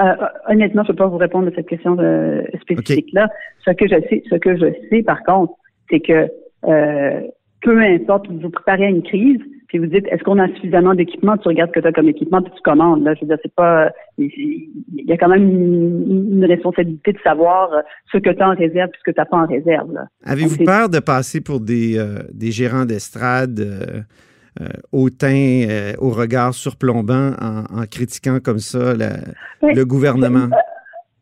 euh, 0.00 0.26
honnêtement, 0.48 0.82
je 0.82 0.88
ne 0.88 0.96
peux 0.96 1.04
pas 1.04 1.06
vous 1.06 1.16
répondre 1.16 1.46
à 1.46 1.54
cette 1.54 1.68
question 1.68 1.94
de, 1.94 2.42
spécifique-là. 2.60 3.28
Ce 3.64 3.70
que 3.70 3.86
je 3.86 4.00
sais, 4.08 4.22
ce 4.28 4.34
que 4.34 4.56
je 4.56 4.66
sais, 4.90 5.02
par 5.04 5.22
contre, 5.22 5.52
c'est 5.88 6.00
que 6.00 6.28
euh, 6.66 7.20
peu 7.62 7.80
importe, 7.80 8.26
vous 8.28 8.50
préparez 8.50 8.86
à 8.86 8.88
une 8.88 9.04
crise, 9.04 9.38
puis 9.68 9.78
vous 9.78 9.86
dites, 9.86 10.06
est-ce 10.10 10.24
qu'on 10.24 10.40
a 10.40 10.48
suffisamment 10.54 10.94
d'équipement? 10.94 11.36
Tu 11.36 11.46
regardes 11.46 11.70
ce 11.70 11.74
que 11.74 11.80
tu 11.80 11.86
as 11.86 11.92
comme 11.92 12.08
équipement, 12.08 12.42
puis 12.42 12.52
tu 12.56 12.62
commandes. 12.62 13.04
Là, 13.04 13.14
je 13.14 13.20
veux 13.20 13.28
dire, 13.28 13.38
c'est 13.40 13.54
pas, 13.54 13.92
il 14.16 14.68
y 14.90 15.12
a 15.12 15.16
quand 15.16 15.28
même 15.28 15.48
une, 15.48 16.44
responsabilité 16.46 17.12
de 17.12 17.18
savoir 17.20 17.70
ce 18.10 18.18
que 18.18 18.30
tu 18.30 18.42
as 18.42 18.48
en 18.48 18.54
réserve, 18.56 18.90
puis 18.90 19.00
ce 19.04 19.10
que 19.10 19.14
tu 19.14 19.20
n'as 19.20 19.26
pas 19.26 19.36
en 19.36 19.46
réserve. 19.46 19.94
Avez-vous 20.24 20.64
peur 20.64 20.88
de 20.88 20.98
passer 20.98 21.40
pour 21.40 21.60
des, 21.60 21.96
euh, 21.96 22.22
des 22.32 22.50
gérants 22.50 22.86
d'estrade? 22.86 23.60
Euh, 24.60 24.66
au 24.92 25.08
teint, 25.10 25.66
euh, 25.68 25.92
au 25.98 26.10
regard 26.10 26.52
surplombant 26.52 27.32
en, 27.40 27.86
critiquant 27.90 28.38
comme 28.40 28.58
ça 28.58 28.94
le 28.94 29.84
gouvernement? 29.84 30.48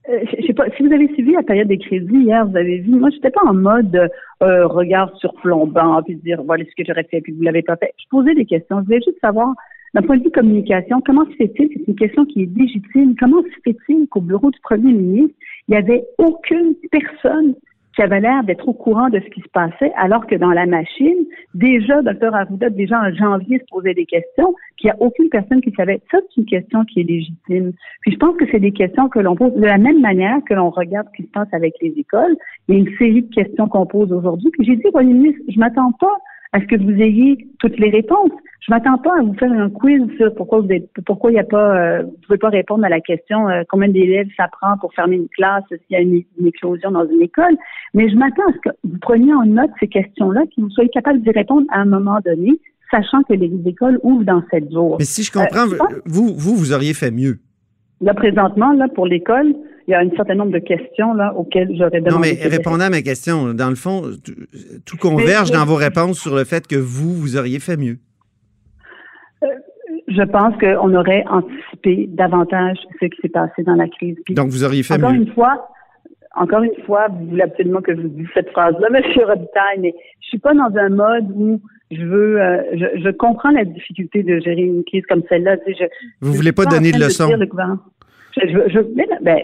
Euh, 0.09 0.21
j'ai 0.39 0.53
pas, 0.53 0.67
si 0.77 0.87
vous 0.87 0.93
avez 0.93 1.09
suivi 1.15 1.33
la 1.33 1.43
période 1.43 1.67
des 1.67 1.79
crédits 1.79 2.23
hier, 2.23 2.47
vous 2.47 2.57
avez 2.57 2.79
vu, 2.79 2.91
moi, 2.91 3.11
j'étais 3.11 3.31
pas 3.31 3.45
en 3.45 3.55
mode 3.55 4.09
euh, 4.43 4.67
regard 4.67 5.11
surplombant, 5.17 6.01
puis 6.03 6.17
dire 6.17 6.43
voilà 6.45 6.65
ce 6.65 6.71
que 6.77 6.87
j'aurais 6.87 7.07
fait, 7.11 7.21
puis 7.21 7.33
vous 7.33 7.43
l'avez 7.43 7.63
pas 7.63 7.77
fait. 7.77 7.93
Je 7.99 8.05
posais 8.11 8.35
des 8.35 8.45
questions. 8.45 8.81
Je 8.81 8.85
voulais 8.85 9.01
juste 9.05 9.19
savoir, 9.21 9.55
d'un 9.95 10.03
point 10.03 10.17
de 10.19 10.23
vue 10.23 10.31
communication, 10.31 11.01
comment 11.05 11.25
se 11.25 11.37
fait-il, 11.37 11.69
c'est 11.73 11.89
une 11.89 11.97
question 11.97 12.25
qui 12.25 12.43
est 12.43 12.57
légitime, 12.57 13.17
comment 13.19 13.43
se 13.43 13.61
fait-il 13.65 14.07
qu'au 14.09 14.21
bureau 14.21 14.51
du 14.51 14.61
premier 14.61 14.93
ministre, 14.93 15.35
il 15.69 15.73
n'y 15.73 15.77
avait 15.77 16.05
aucune 16.19 16.75
personne 16.91 17.55
qui 17.97 18.03
avait 18.03 18.21
l'air 18.21 18.45
d'être 18.45 18.69
au 18.69 18.75
courant 18.75 19.09
de 19.09 19.19
ce 19.19 19.31
qui 19.31 19.41
se 19.41 19.49
passait, 19.49 19.91
alors 19.97 20.27
que 20.27 20.35
dans 20.35 20.51
la 20.51 20.67
machine, 20.67 21.25
déjà, 21.55 22.03
Dr. 22.03 22.35
Arruda, 22.35 22.69
déjà 22.69 23.01
en 23.01 23.13
janvier, 23.15 23.59
se 23.59 23.65
posait 23.71 23.95
des 23.95 24.05
questions, 24.05 24.55
puis 24.77 24.85
il 24.85 24.87
n'y 24.87 24.91
a 24.91 24.97
aucune 25.01 25.31
personne 25.31 25.63
qui 25.63 25.73
savait. 25.73 26.01
Ça, 26.11 26.19
c'est 26.29 26.43
une 26.43 26.47
question 26.47 26.85
qui 26.85 27.01
est 27.01 27.05
légitime. 27.05 27.73
Puis 28.03 28.13
je 28.13 28.19
pense 28.19 28.37
que 28.37 28.45
c'est 28.53 28.61
des 28.61 28.73
questions 28.73 29.09
que 29.09 29.19
l'on 29.19 29.35
pose 29.35 29.55
de 29.55 29.65
la 29.65 29.79
même 29.79 30.01
manière 30.03 30.39
que 30.47 30.53
l'on 30.53 30.69
regarde 30.69 31.09
ce 31.11 31.17
qui 31.17 31.23
se 31.27 31.33
passe 31.33 31.49
avec 31.53 31.75
les 31.81 31.95
écoles. 31.97 32.37
Il 32.69 32.75
y 32.75 32.79
a 32.79 32.81
une 32.81 32.97
série 32.99 33.23
de 33.23 33.35
questions 33.35 33.67
qu'on 33.67 33.87
pose 33.87 34.13
aujourd'hui. 34.13 34.51
Puis 34.51 34.67
j'ai 34.67 34.77
dit, 34.77 34.91
Premier 34.93 35.15
ministre, 35.15 35.41
je 35.49 35.59
m'attends 35.59 35.93
pas 35.93 36.17
à 36.57 36.61
ce 36.61 36.67
que 36.67 36.83
vous 36.83 37.03
ayez 37.03 37.47
toutes 37.59 37.79
les 37.79 37.91
réponses. 37.91 38.31
Je 38.67 38.73
m'attends 38.73 38.97
pas 38.97 39.19
à 39.19 39.23
vous 39.23 39.35
faire 39.35 39.53
un 39.53 39.69
quiz 39.69 40.03
sur 40.17 40.35
pourquoi 40.35 40.61
vous 40.61 40.71
êtes, 40.71 40.89
pourquoi 41.05 41.31
il 41.31 41.35
n'y 41.35 41.41
a 41.41 41.45
pas, 41.45 41.77
euh, 41.77 42.03
vous 42.03 42.17
pouvez 42.27 42.39
pas 42.39 42.49
répondre 42.49 42.85
à 42.85 42.89
la 42.89 43.01
question 43.01 43.47
euh, 43.49 43.63
combien 43.69 43.89
d'élèves 43.89 44.29
ça 44.37 44.49
prend 44.49 44.79
pour 44.79 44.93
fermer 44.95 45.17
une 45.17 45.29
classe 45.29 45.65
s'il 45.69 45.79
y 45.91 45.97
a 45.97 46.01
une, 46.01 46.23
une, 46.39 46.47
éclosion 46.47 46.91
dans 46.91 47.07
une 47.07 47.21
école. 47.21 47.57
Mais 47.93 48.09
je 48.09 48.17
m'attends 48.17 48.49
à 48.49 48.53
ce 48.55 48.71
que 48.71 48.77
vous 48.85 48.99
preniez 48.99 49.35
en 49.35 49.45
note 49.45 49.71
ces 49.79 49.87
questions-là, 49.87 50.45
que 50.47 50.61
vous 50.63 50.71
soyez 50.71 50.89
capable 50.89 51.21
d'y 51.21 51.31
répondre 51.31 51.67
à 51.71 51.81
un 51.81 51.85
moment 51.85 52.19
donné, 52.25 52.53
sachant 52.91 53.23
que 53.25 53.35
les 53.35 53.53
écoles 53.67 54.01
ouvrent 54.03 54.25
dans 54.25 54.43
sept 54.51 54.73
jours. 54.73 54.97
Mais 54.99 55.05
si 55.05 55.23
je 55.23 55.31
comprends, 55.31 55.71
euh, 55.71 56.01
vous, 56.07 56.35
vous, 56.37 56.57
vous 56.57 56.73
auriez 56.73 56.95
fait 56.95 57.11
mieux. 57.11 57.39
Là, 58.01 58.15
présentement, 58.15 58.73
là, 58.73 58.89
pour 58.95 59.07
l'école, 59.07 59.55
il 59.87 59.93
y 59.93 59.95
a 59.95 60.01
un 60.01 60.11
certain 60.17 60.35
nombre 60.35 60.53
de 60.53 60.59
questions 60.59 61.15
là, 61.15 61.33
auxquelles 61.35 61.71
j'aurais 61.77 62.01
demandé. 62.01 62.11
Non, 62.11 62.19
mais 62.19 62.49
répondez 62.49 62.85
à 62.85 62.91
ma 62.91 63.03
question. 63.03 63.55
Dans 63.55 63.71
le 63.71 63.77
fond, 63.77 64.03
tout 64.85 64.97
converge 64.97 65.51
mais, 65.51 65.59
dans 65.59 65.65
vos 65.65 65.77
réponses 65.77 66.19
sur 66.19 66.35
le 66.35 66.45
fait 66.45 66.67
que 66.67 66.77
vous, 66.77 67.15
vous 67.15 67.37
auriez 67.37 67.59
fait 67.59 67.77
mieux. 67.77 67.99
Euh, 69.43 69.47
je 70.09 70.23
pense 70.23 70.55
qu'on 70.59 70.95
aurait 70.95 71.25
anticipé 71.29 72.07
davantage 72.09 72.79
ce 73.01 73.07
qui 73.07 73.21
s'est 73.23 73.29
passé 73.29 73.63
dans 73.63 73.75
la 73.75 73.89
crise. 73.89 74.17
Puis, 74.25 74.35
Donc, 74.35 74.49
vous 74.49 74.65
auriez 74.65 74.83
fait 74.83 74.95
encore 74.95 75.13
mieux. 75.13 75.23
Une 75.23 75.33
fois, 75.33 75.69
encore 76.35 76.63
une 76.63 76.85
fois, 76.85 77.09
vous 77.09 77.27
voulez 77.27 77.43
absolument 77.43 77.81
que 77.81 77.95
je 77.95 78.03
vous 78.03 78.09
dise 78.09 78.29
cette 78.35 78.51
phrase-là, 78.51 78.89
M. 78.95 79.03
Robitaille, 79.25 79.79
mais 79.81 79.95
je 80.21 80.29
suis 80.29 80.39
pas 80.39 80.53
dans 80.53 80.77
un 80.77 80.89
mode 80.91 81.31
où 81.35 81.61
je 81.91 82.03
veux, 82.05 82.41
euh, 82.41 82.63
je, 82.75 83.01
je, 83.01 83.11
comprends 83.11 83.51
la 83.51 83.65
difficulté 83.65 84.23
de 84.23 84.41
gérer 84.41 84.63
une 84.63 84.85
crise 84.85 85.05
comme 85.07 85.23
celle-là. 85.29 85.57
Tu 85.59 85.75
sais, 85.75 85.89
vous 86.21 86.33
voulez 86.33 86.53
pas 86.53 86.65
donner 86.65 86.91
de 86.91 86.99
leçons? 86.99 87.29
De 87.29 87.49
je, 88.37 88.47
je, 88.47 88.71
je, 88.71 89.23
ben, 89.23 89.39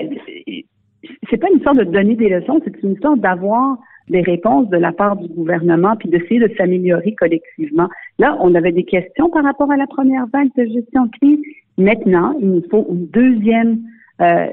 c'est 1.31 1.37
pas 1.37 1.49
une 1.51 1.57
histoire 1.57 1.75
de 1.75 1.85
donner 1.85 2.17
des 2.17 2.29
leçons, 2.29 2.61
c'est 2.65 2.83
une 2.83 2.93
histoire 2.93 3.17
d'avoir 3.17 3.79
des 4.09 4.23
réponses 4.23 4.69
de 4.69 4.77
la 4.77 4.93
part 4.93 5.17
du 5.17 5.29
gouvernement 5.29 5.97
puis 5.97 6.09
d'essayer 6.09 6.41
de 6.41 6.53
s'améliorer 6.57 7.15
collectivement. 7.15 7.89
Là, 8.19 8.37
on 8.41 8.55
avait 8.55 8.73
des 8.73 8.85
questions 8.85 9.31
par 9.31 9.45
rapport 9.45 9.71
à 9.71 9.77
la 9.77 9.87
première 9.87 10.27
vague 10.33 10.51
de 10.57 10.65
gestion 10.65 11.07
de 11.07 11.11
crise. 11.21 11.41
Maintenant, 11.79 12.35
il 12.41 12.51
nous 12.51 12.63
faut 12.71 12.87
une 12.91 13.07
deuxième 13.07 13.81
euh, 14.23 14.47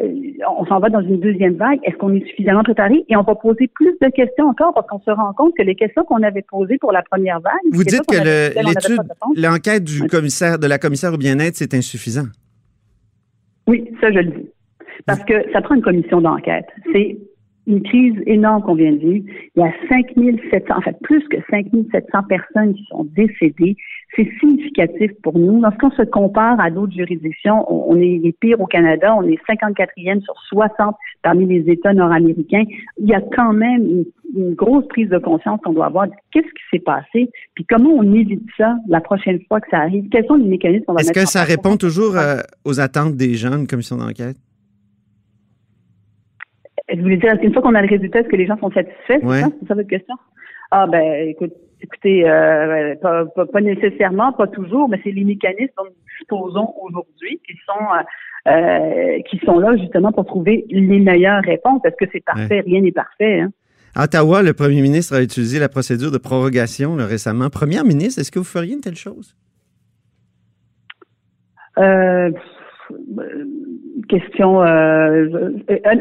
on 0.57 0.65
s'en 0.65 0.79
va 0.79 0.89
dans 0.89 1.01
une 1.01 1.19
deuxième 1.19 1.55
vague. 1.55 1.79
Est-ce 1.83 1.95
qu'on 1.97 2.13
est 2.13 2.25
suffisamment 2.27 2.63
préparé? 2.63 3.05
Et 3.07 3.15
on 3.15 3.21
va 3.21 3.35
poser 3.35 3.67
plus 3.67 3.95
de 4.01 4.09
questions 4.09 4.47
encore 4.47 4.73
parce 4.73 4.87
qu'on 4.87 4.99
se 4.99 5.11
rend 5.11 5.33
compte 5.33 5.53
que 5.55 5.63
les 5.63 5.75
questions 5.75 6.03
qu'on 6.03 6.23
avait 6.23 6.41
posées 6.41 6.77
pour 6.77 6.91
la 6.91 7.03
première 7.03 7.39
vague. 7.39 7.53
Vous 7.71 7.83
dites 7.83 8.05
que 8.07 8.17
l'étude, 8.17 9.01
l'enquête 9.35 9.83
du 9.83 10.07
commissaire, 10.07 10.59
de 10.59 10.67
la 10.67 10.77
commissaire 10.77 11.13
au 11.13 11.17
bien-être, 11.17 11.55
c'est 11.55 11.73
insuffisant. 11.73 12.27
Oui, 13.67 13.91
ça, 14.01 14.11
je 14.11 14.19
le 14.19 14.31
dis. 14.31 14.49
Parce 15.05 15.23
que 15.23 15.33
ça 15.53 15.61
prend 15.61 15.75
une 15.75 15.81
commission 15.81 16.21
d'enquête. 16.21 16.67
C'est 16.91 17.17
une 17.69 17.83
crise 17.83 18.15
énorme 18.25 18.63
qu'on 18.63 18.73
vient 18.73 18.91
de 18.91 18.97
vivre. 18.97 19.25
Il 19.55 19.61
y 19.61 19.63
a 19.63 19.71
5700, 19.87 20.75
en 20.75 20.81
fait, 20.81 20.97
plus 21.03 21.23
que 21.29 21.37
5700 21.51 22.23
personnes 22.27 22.73
qui 22.73 22.83
sont 22.89 23.07
décédées. 23.15 23.77
C'est 24.15 24.27
significatif 24.39 25.11
pour 25.21 25.37
nous. 25.37 25.61
Lorsqu'on 25.61 25.91
se 25.91 26.01
compare 26.01 26.59
à 26.59 26.71
d'autres 26.71 26.93
juridictions, 26.93 27.63
on, 27.71 27.95
est 27.95 28.19
les 28.23 28.31
pires 28.31 28.59
au 28.59 28.65
Canada. 28.65 29.15
On 29.15 29.23
est 29.23 29.39
54e 29.47 30.21
sur 30.23 30.33
60 30.49 30.95
parmi 31.21 31.45
les 31.45 31.71
États 31.71 31.93
nord-américains. 31.93 32.63
Il 32.97 33.07
y 33.07 33.13
a 33.13 33.21
quand 33.21 33.53
même 33.53 33.83
une, 33.83 34.05
une 34.35 34.55
grosse 34.55 34.87
prise 34.87 35.09
de 35.09 35.19
conscience 35.19 35.59
qu'on 35.63 35.73
doit 35.73 35.85
avoir. 35.85 36.07
Qu'est-ce 36.31 36.47
qui 36.47 36.63
s'est 36.71 36.83
passé? 36.83 37.29
Puis 37.53 37.65
comment 37.69 37.91
on 37.91 38.13
évite 38.13 38.47
ça 38.57 38.77
la 38.87 38.99
prochaine 38.99 39.39
fois 39.47 39.61
que 39.61 39.69
ça 39.69 39.77
arrive? 39.77 40.09
Quels 40.09 40.25
sont 40.25 40.35
les 40.35 40.47
mécanismes 40.47 40.85
qu'on 40.85 40.93
va 40.93 41.01
Est-ce 41.01 41.13
que 41.13 41.27
ça 41.27 41.43
répond 41.43 41.77
toujours 41.77 42.17
euh, 42.17 42.39
aux 42.65 42.79
attentes 42.79 43.15
des 43.15 43.35
gens, 43.35 43.55
une 43.55 43.67
commission 43.67 43.97
d'enquête? 43.97 44.37
Je 46.91 47.01
voulais 47.01 47.17
dire, 47.17 47.35
une 47.41 47.53
fois 47.53 47.61
qu'on 47.61 47.75
a 47.75 47.81
le 47.81 47.87
résultat, 47.87 48.19
est-ce 48.19 48.29
que 48.29 48.35
les 48.35 48.47
gens 48.47 48.57
sont 48.57 48.71
satisfaits? 48.71 49.23
Ouais. 49.23 49.41
C'est 49.61 49.67
ça 49.67 49.75
votre 49.75 49.87
question? 49.87 50.15
Ah 50.71 50.87
ben, 50.87 51.27
écoute, 51.27 51.53
écoutez, 51.81 52.29
euh, 52.29 52.95
pas, 52.95 53.25
pas, 53.25 53.45
pas, 53.45 53.61
nécessairement, 53.61 54.33
pas 54.33 54.47
toujours, 54.47 54.89
mais 54.89 54.99
c'est 55.03 55.11
les 55.11 55.23
mécanismes 55.23 55.73
dont 55.77 55.85
nous 55.85 55.95
disposons 56.19 56.73
aujourd'hui 56.81 57.39
qui 57.47 57.53
sont 57.65 57.85
euh, 58.47 59.19
qui 59.29 59.37
sont 59.39 59.59
là 59.59 59.75
justement 59.77 60.11
pour 60.11 60.25
trouver 60.25 60.65
les 60.69 60.99
meilleures 60.99 61.43
réponses. 61.43 61.81
Est-ce 61.85 61.95
que 61.95 62.09
c'est 62.11 62.23
parfait? 62.23 62.47
Ouais. 62.49 62.63
Rien 62.65 62.81
n'est 62.81 62.91
parfait. 62.91 63.41
Hein? 63.41 63.51
À 63.95 64.03
Ottawa, 64.05 64.43
le 64.43 64.53
premier 64.53 64.81
ministre 64.81 65.15
a 65.15 65.21
utilisé 65.21 65.59
la 65.59 65.69
procédure 65.69 66.11
de 66.11 66.17
prorogation 66.17 66.95
là, 66.95 67.05
récemment. 67.05 67.49
Première 67.49 67.83
ministre, 67.83 68.21
est-ce 68.21 68.31
que 68.31 68.39
vous 68.39 68.45
feriez 68.45 68.73
une 68.73 68.81
telle 68.81 68.95
chose? 68.95 69.35
Euh, 71.77 72.31
question 74.07 74.63
euh, 74.63 75.27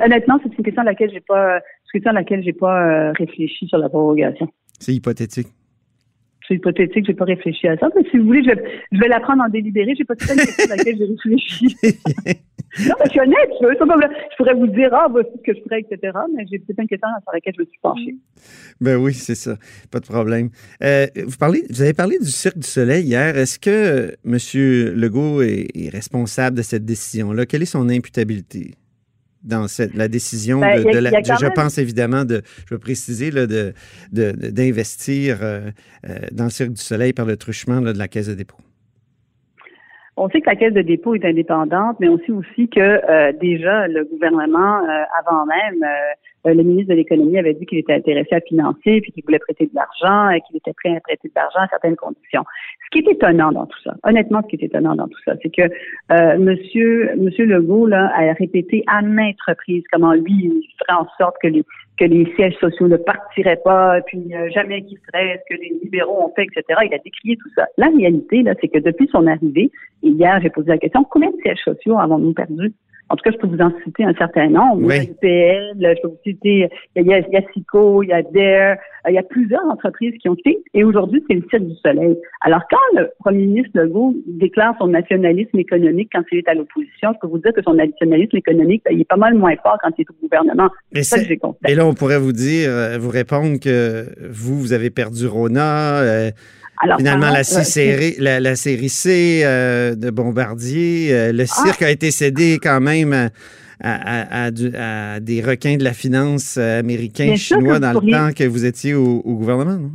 honnêtement 0.04 0.38
c'est 0.42 0.56
une 0.56 0.64
question 0.64 0.82
à 0.82 0.84
laquelle 0.84 1.10
j'ai 1.10 1.20
pas 1.20 1.60
question 1.92 2.10
à 2.10 2.14
laquelle 2.14 2.42
j'ai 2.42 2.52
pas 2.52 2.86
euh, 2.86 3.12
réfléchi 3.12 3.66
sur 3.66 3.78
la 3.78 3.88
prorogation. 3.88 4.48
C'est 4.78 4.94
hypothétique. 4.94 5.48
C'est 6.48 6.54
hypothétique, 6.54 7.04
j'ai 7.06 7.14
pas 7.14 7.26
réfléchi 7.26 7.68
à 7.68 7.76
ça. 7.76 7.88
Mais 7.94 8.02
si 8.10 8.16
vous 8.16 8.24
voulez, 8.24 8.42
je 8.42 8.48
vais, 8.48 8.64
je 8.90 8.98
vais 8.98 9.08
la 9.08 9.20
prendre 9.20 9.42
en 9.42 9.48
délibéré. 9.50 9.94
J'ai 9.96 10.04
pas 10.04 10.16
tout 10.16 10.26
une 10.32 10.36
question 10.40 10.64
à 10.64 10.76
laquelle 10.76 10.96
j'ai 10.96 11.04
réfléchi. 11.04 11.76
non, 12.88 12.94
mais 12.98 13.04
je 13.04 13.10
suis 13.10 13.20
honnête. 13.20 13.50
Je, 13.60 13.66
je 13.68 14.36
pourrais 14.38 14.54
vous 14.54 14.66
dire, 14.68 14.88
ah, 14.92 15.08
voici 15.10 15.28
ce 15.36 15.42
que 15.42 15.58
je 15.58 15.62
ferais, 15.62 15.80
etc. 15.80 16.16
Mais 16.34 16.46
j'ai 16.50 16.58
peut-être 16.58 16.80
une 16.80 16.88
question 16.88 17.08
sur 17.22 17.32
laquelle 17.32 17.52
je 17.54 17.60
me 17.60 17.66
suis 17.66 17.78
penchée. 17.82 18.16
Ben 18.80 18.96
oui, 18.96 19.12
c'est 19.12 19.34
ça. 19.34 19.56
Pas 19.90 20.00
de 20.00 20.06
problème. 20.06 20.48
Euh, 20.82 21.06
vous, 21.26 21.36
parlez, 21.38 21.64
vous 21.68 21.82
avez 21.82 21.92
parlé 21.92 22.18
du 22.18 22.30
Cirque 22.30 22.58
du 22.58 22.66
Soleil 22.66 23.04
hier. 23.04 23.36
Est-ce 23.36 23.58
que 23.58 23.70
euh, 23.70 24.10
M. 24.24 24.38
Legault 24.98 25.42
est, 25.42 25.66
est 25.74 25.90
responsable 25.90 26.56
de 26.56 26.62
cette 26.62 26.86
décision-là? 26.86 27.44
Quelle 27.44 27.62
est 27.62 27.66
son 27.66 27.90
imputabilité? 27.90 28.72
Dans 29.48 29.66
cette, 29.66 29.94
la 29.94 30.08
décision 30.08 30.60
ben, 30.60 30.82
de, 30.82 30.88
a, 30.88 30.92
de 30.92 30.98
la, 30.98 31.10
je 31.22 31.44
même... 31.44 31.52
pense 31.54 31.78
évidemment 31.78 32.24
de, 32.24 32.42
je 32.68 32.74
veux 32.74 32.78
préciser, 32.78 33.30
là, 33.30 33.46
de, 33.46 33.72
d'investir 34.12 35.38
euh, 35.42 35.70
euh, 36.08 36.14
dans 36.32 36.44
le 36.44 36.50
Cirque 36.50 36.70
du 36.70 36.82
Soleil 36.82 37.12
par 37.12 37.26
le 37.26 37.36
truchement 37.36 37.80
là, 37.80 37.92
de 37.92 37.98
la 37.98 38.08
Caisse 38.08 38.28
de 38.28 38.34
dépôt. 38.34 38.58
On 40.16 40.28
sait 40.28 40.40
que 40.40 40.50
la 40.50 40.56
Caisse 40.56 40.74
de 40.74 40.82
dépôt 40.82 41.14
est 41.14 41.24
indépendante, 41.24 41.96
mais 42.00 42.08
on 42.08 42.18
sait 42.18 42.32
aussi 42.32 42.68
que 42.68 42.80
euh, 42.80 43.32
déjà 43.40 43.86
le 43.88 44.04
gouvernement, 44.04 44.80
avant 45.20 45.46
même, 45.46 45.84
euh, 46.46 46.54
le 46.54 46.62
ministre 46.62 46.90
de 46.90 46.94
l'économie 46.94 47.38
avait 47.38 47.54
dit 47.54 47.66
qu'il 47.66 47.78
était 47.78 47.94
intéressé 47.94 48.34
à 48.34 48.40
financer, 48.40 49.00
puis 49.00 49.12
qu'il 49.12 49.24
voulait 49.24 49.38
prêter 49.38 49.66
de 49.66 49.74
l'argent, 49.74 50.30
et 50.30 50.40
qu'il 50.42 50.56
était 50.56 50.72
prêt 50.72 50.96
à 50.96 51.00
prêter 51.00 51.28
de 51.28 51.32
l'argent 51.34 51.60
à 51.60 51.68
certaines 51.68 51.96
conditions. 51.96 52.44
Ce 52.84 52.90
qui 52.90 53.06
est 53.06 53.12
étonnant 53.12 53.52
dans 53.52 53.66
tout 53.66 53.78
ça, 53.84 53.94
honnêtement, 54.04 54.40
ce 54.42 54.48
qui 54.48 54.62
est 54.62 54.66
étonnant 54.66 54.94
dans 54.94 55.08
tout 55.08 55.20
ça, 55.24 55.34
c'est 55.42 55.54
que 55.54 55.62
euh, 56.12 56.38
Monsieur 56.38 57.14
Monsieur 57.16 57.44
Legault 57.44 57.86
là 57.86 58.10
a 58.14 58.32
répété 58.32 58.84
à 58.86 59.02
maintes 59.02 59.40
reprises 59.46 59.84
comment 59.92 60.12
lui 60.12 60.32
il 60.32 60.62
ferait 60.78 61.00
en 61.00 61.06
sorte 61.18 61.36
que 61.42 61.48
les 61.48 61.64
que 61.98 62.04
les 62.04 62.32
sièges 62.36 62.56
sociaux 62.60 62.88
ne 62.88 62.96
partiraient 62.96 63.60
pas, 63.64 64.00
puis 64.02 64.32
euh, 64.32 64.48
jamais 64.54 64.82
qu'ils 64.82 64.98
seraient, 65.06 65.42
ce 65.42 65.54
que 65.54 65.60
les 65.60 65.80
libéraux 65.82 66.24
ont 66.24 66.32
fait, 66.34 66.44
etc. 66.44 66.80
Il 66.86 66.94
a 66.94 66.98
décrié 66.98 67.36
tout 67.36 67.50
ça. 67.56 67.66
La 67.76 67.88
réalité, 67.88 68.42
là, 68.42 68.54
c'est 68.60 68.68
que 68.68 68.78
depuis 68.78 69.08
son 69.10 69.26
arrivée, 69.26 69.70
hier, 70.02 70.38
j'ai 70.40 70.50
posé 70.50 70.68
la 70.68 70.78
question, 70.78 71.04
combien 71.04 71.30
de 71.30 71.36
sièges 71.42 71.58
sociaux 71.64 71.98
avons-nous 71.98 72.32
perdus? 72.32 72.72
En 73.10 73.16
tout 73.16 73.22
cas, 73.22 73.30
je 73.32 73.38
peux 73.38 73.46
vous 73.46 73.62
en 73.62 73.72
citer 73.84 74.04
un 74.04 74.14
certain 74.14 74.48
nombre. 74.48 74.82
Oui. 74.82 75.10
UPL, 75.10 75.76
je 75.80 76.02
peux 76.02 76.08
vous 76.08 76.20
citer, 76.24 76.68
il 76.96 77.06
y 77.06 77.12
a, 77.12 77.18
il 77.18 77.32
y 77.32 77.36
a 77.36 77.42
SICO, 77.52 78.02
il 78.02 78.08
y 78.08 78.12
a 78.12 78.22
DARE, 78.22 78.76
il 79.08 79.14
y 79.14 79.18
a 79.18 79.22
plusieurs 79.22 79.64
entreprises 79.64 80.14
qui 80.20 80.28
ont 80.28 80.34
quitté, 80.34 80.58
et 80.74 80.84
aujourd'hui, 80.84 81.24
c'est 81.28 81.36
le 81.36 81.42
ciel 81.48 81.66
du 81.66 81.74
soleil. 81.76 82.16
Alors, 82.42 82.60
quand 82.70 83.00
le 83.00 83.10
premier 83.20 83.46
ministre 83.46 83.70
Legault 83.74 84.14
déclare 84.26 84.74
son 84.78 84.88
nationalisme 84.88 85.58
économique 85.58 86.10
quand 86.12 86.22
il 86.32 86.38
est 86.38 86.48
à 86.48 86.54
l'opposition, 86.54 87.12
je 87.14 87.18
peux 87.20 87.28
vous 87.28 87.38
dire 87.38 87.52
que 87.54 87.62
son 87.62 87.74
nationalisme 87.74 88.36
économique, 88.36 88.82
il 88.90 89.00
est 89.00 89.08
pas 89.08 89.16
mal 89.16 89.34
moins 89.34 89.56
fort 89.62 89.78
quand 89.82 89.90
il 89.96 90.02
est 90.02 90.10
au 90.10 90.14
gouvernement. 90.22 90.68
C'est 90.92 91.02
ça 91.02 91.18
que 91.18 91.24
j'ai 91.24 91.38
constaté. 91.38 91.72
Et 91.72 91.76
là, 91.76 91.86
on 91.86 91.94
pourrait 91.94 92.18
vous 92.18 92.32
dire, 92.32 92.70
vous 92.98 93.10
répondre 93.10 93.58
que 93.60 94.04
vous, 94.30 94.58
vous 94.58 94.72
avez 94.72 94.90
perdu 94.90 95.26
Rona, 95.26 96.00
euh, 96.00 96.30
alors, 96.80 96.98
Finalement, 96.98 97.30
la, 97.30 97.44
série, 97.44 98.14
la, 98.18 98.40
la, 98.40 98.56
série 98.56 98.88
C 98.88 99.42
euh, 99.44 99.94
de 99.94 100.10
Bombardier, 100.10 101.08
euh, 101.12 101.32
le 101.32 101.46
cirque 101.46 101.82
ah. 101.82 101.86
a 101.86 101.90
été 101.90 102.10
cédé 102.10 102.58
quand 102.62 102.80
même 102.80 103.12
à, 103.12 103.30
à, 103.80 104.44
à, 104.44 104.50
du, 104.50 104.74
à 104.74 105.20
des 105.20 105.40
requins 105.42 105.76
de 105.76 105.84
la 105.84 105.92
finance 105.92 106.56
américains, 106.56 107.36
chinois, 107.36 107.80
dans 107.80 107.92
pourriez... 107.92 108.12
le 108.12 108.18
temps 108.18 108.32
que 108.32 108.44
vous 108.44 108.64
étiez 108.64 108.94
au, 108.94 109.22
au 109.24 109.34
gouvernement, 109.34 109.76
non? 109.76 109.92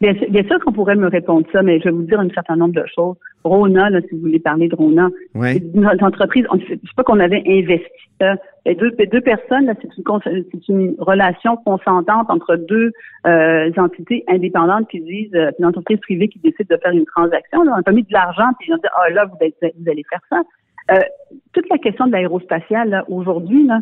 Bien, 0.00 0.14
sûr- 0.14 0.30
bien 0.30 0.44
sûr 0.44 0.60
qu'on 0.60 0.72
pourrait 0.72 0.94
me 0.94 1.08
répondre 1.08 1.44
ça, 1.52 1.60
mais 1.62 1.80
je 1.80 1.84
vais 1.84 1.90
vous 1.90 2.02
dire 2.02 2.20
un 2.20 2.28
certain 2.30 2.54
nombre 2.54 2.74
de 2.74 2.84
choses. 2.94 3.16
Rona, 3.42 3.90
là, 3.90 4.00
si 4.02 4.14
vous 4.14 4.20
voulez 4.20 4.38
parler 4.38 4.68
de 4.68 4.76
Rona, 4.76 5.08
Ouais. 5.34 5.54
c'est 5.54 5.74
une 5.74 5.86
entreprise, 6.04 6.44
on- 6.50 6.58
c'est 6.60 6.78
c'est 6.80 6.94
pas 6.96 7.02
qu'on 7.02 7.18
avait 7.18 7.42
investi. 7.46 7.88
Les 8.66 8.74
deux, 8.74 8.92
les 8.98 9.06
deux 9.06 9.20
personnes, 9.20 9.72
c'est 9.80 9.88
une, 10.68 10.80
une 10.80 10.94
relation 10.98 11.56
consentante 11.56 12.30
entre 12.30 12.56
deux 12.56 12.92
euh, 13.26 13.70
entités 13.76 14.24
indépendantes 14.28 14.88
qui 14.88 15.00
disent, 15.00 15.34
euh, 15.34 15.50
une 15.58 15.64
entreprise 15.64 15.98
privée 16.00 16.28
qui 16.28 16.38
décide 16.38 16.68
de 16.68 16.76
faire 16.76 16.92
une 16.92 17.04
transaction. 17.06 17.62
Là, 17.64 17.72
on 17.76 17.80
a 17.80 17.82
pas 17.82 17.92
mis 17.92 18.02
de 18.02 18.12
l'argent, 18.12 18.50
puis 18.60 18.72
ont 18.72 18.76
dit, 18.76 18.82
ah 18.96 19.10
là, 19.10 19.24
vous, 19.26 19.36
allez- 19.40 19.54
vous 19.80 19.90
allez 19.90 20.04
faire 20.08 20.20
ça. 20.30 20.42
Euh, 20.92 21.00
toute 21.52 21.68
la 21.70 21.78
question 21.78 22.06
de 22.06 22.12
l'aérospatiale, 22.12 23.04
aujourd'hui, 23.08 23.66
là, 23.66 23.80